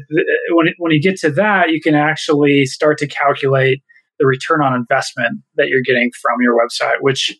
when, 0.51 0.67
it, 0.67 0.75
when 0.77 0.91
you 0.91 1.01
get 1.01 1.17
to 1.19 1.31
that, 1.31 1.69
you 1.69 1.81
can 1.81 1.95
actually 1.95 2.65
start 2.65 2.97
to 2.99 3.07
calculate 3.07 3.81
the 4.19 4.25
return 4.25 4.61
on 4.61 4.75
investment 4.75 5.41
that 5.55 5.69
you're 5.69 5.81
getting 5.81 6.11
from 6.21 6.37
your 6.41 6.55
website, 6.55 6.97
which 6.99 7.35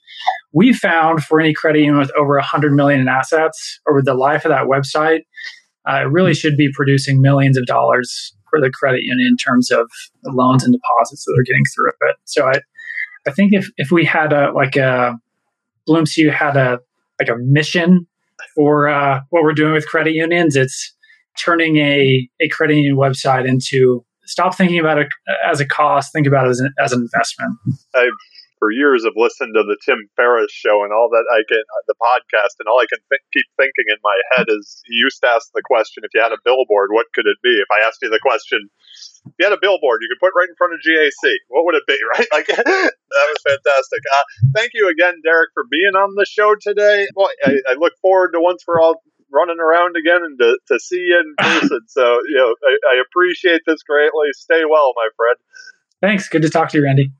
we 0.53 0.73
found 0.73 1.23
for 1.23 1.39
any 1.39 1.53
credit 1.53 1.79
union 1.79 1.97
with 1.97 2.11
over 2.17 2.35
100 2.35 2.73
million 2.73 3.01
in 3.01 3.07
assets 3.07 3.79
over 3.87 4.01
the 4.01 4.13
life 4.13 4.45
of 4.45 4.49
that 4.49 4.65
website, 4.65 5.21
uh, 5.89 6.01
it 6.01 6.11
really 6.11 6.33
should 6.33 6.55
be 6.55 6.69
producing 6.73 7.21
millions 7.21 7.57
of 7.57 7.65
dollars 7.65 8.33
for 8.49 8.61
the 8.61 8.71
credit 8.71 9.03
union 9.03 9.27
in 9.27 9.37
terms 9.37 9.69
of 9.71 9.89
the 10.23 10.31
loans 10.31 10.63
and 10.63 10.73
deposits 10.73 11.25
that 11.25 11.33
they're 11.35 11.43
getting 11.43 11.65
through 11.75 12.09
it. 12.09 12.15
So 12.25 12.47
I, 12.47 12.61
I 13.27 13.31
think 13.31 13.53
if, 13.53 13.69
if 13.77 13.91
we 13.91 14.05
had 14.05 14.33
a, 14.33 14.51
like 14.53 14.75
a, 14.75 15.19
BloomCU 15.87 16.31
had 16.31 16.55
a, 16.55 16.79
like 17.19 17.29
a 17.29 17.35
mission 17.37 18.07
for 18.55 18.87
uh, 18.87 19.21
what 19.29 19.43
we're 19.43 19.53
doing 19.53 19.73
with 19.73 19.87
credit 19.87 20.13
unions, 20.13 20.55
it's 20.55 20.93
turning 21.43 21.77
a, 21.77 22.29
a 22.39 22.49
credit 22.49 22.75
union 22.75 22.97
website 22.97 23.47
into 23.47 24.05
stop 24.25 24.55
thinking 24.55 24.79
about 24.79 24.99
it 24.99 25.07
as 25.45 25.59
a 25.59 25.65
cost, 25.65 26.13
think 26.13 26.27
about 26.27 26.45
it 26.45 26.49
as 26.49 26.59
an, 26.59 26.73
as 26.79 26.93
an 26.93 27.01
investment. 27.01 27.57
I, 27.95 28.09
for 28.59 28.69
years, 28.75 29.07
have 29.07 29.15
listened 29.15 29.55
to 29.55 29.63
the 29.63 29.79
Tim 29.87 30.11
Ferriss 30.19 30.51
show 30.51 30.83
and 30.83 30.91
all 30.91 31.07
that 31.09 31.23
I 31.31 31.47
get 31.47 31.63
the 31.87 31.95
podcast, 31.95 32.59
and 32.59 32.67
all 32.67 32.77
I 32.77 32.91
can 32.91 32.99
th- 33.07 33.25
keep 33.31 33.47
thinking 33.55 33.87
in 33.87 33.97
my 34.03 34.19
head 34.35 34.51
is 34.51 34.83
he 34.85 34.99
used 34.99 35.23
to 35.23 35.31
ask 35.31 35.47
the 35.55 35.63
question, 35.63 36.03
if 36.03 36.11
you 36.13 36.19
had 36.21 36.35
a 36.35 36.43
billboard, 36.43 36.91
what 36.91 37.07
could 37.15 37.25
it 37.25 37.39
be? 37.41 37.55
If 37.55 37.71
I 37.71 37.87
asked 37.87 38.03
you 38.03 38.11
the 38.11 38.21
question, 38.21 38.59
if 39.25 39.33
you 39.39 39.47
had 39.47 39.55
a 39.55 39.63
billboard 39.63 40.03
you 40.03 40.11
could 40.11 40.19
put 40.19 40.35
right 40.35 40.51
in 40.51 40.59
front 40.59 40.75
of 40.75 40.83
GAC, 40.83 41.39
what 41.47 41.65
would 41.65 41.79
it 41.79 41.87
be, 41.87 41.97
right? 42.13 42.27
Like, 42.35 42.51
that 42.51 43.25
was 43.31 43.41
fantastic. 43.47 44.01
Uh, 44.11 44.25
thank 44.53 44.75
you 44.75 44.91
again, 44.91 45.23
Derik, 45.23 45.55
for 45.55 45.63
being 45.71 45.95
on 45.95 46.19
the 46.19 46.27
show 46.27 46.53
today. 46.59 47.07
Well, 47.15 47.31
I, 47.41 47.55
I 47.71 47.73
look 47.79 47.95
forward 48.03 48.35
to 48.35 48.43
once 48.43 48.67
we're 48.67 48.83
all 48.83 49.01
running 49.31 49.59
around 49.59 49.95
again 49.95 50.21
and 50.23 50.37
to, 50.39 50.57
to 50.67 50.79
see 50.79 50.97
you 50.97 51.19
in 51.19 51.35
person. 51.37 51.79
so, 51.87 52.19
you 52.27 52.37
know, 52.37 52.53
I, 52.67 52.95
I 52.95 53.01
appreciate 53.01 53.61
this 53.65 53.83
greatly. 53.83 54.27
Stay 54.33 54.63
well, 54.69 54.93
my 54.95 55.09
friend. 55.15 55.37
Thanks. 56.01 56.29
Good 56.29 56.43
to 56.43 56.49
talk 56.49 56.69
to 56.69 56.77
you, 56.77 56.83
Randy. 56.83 57.11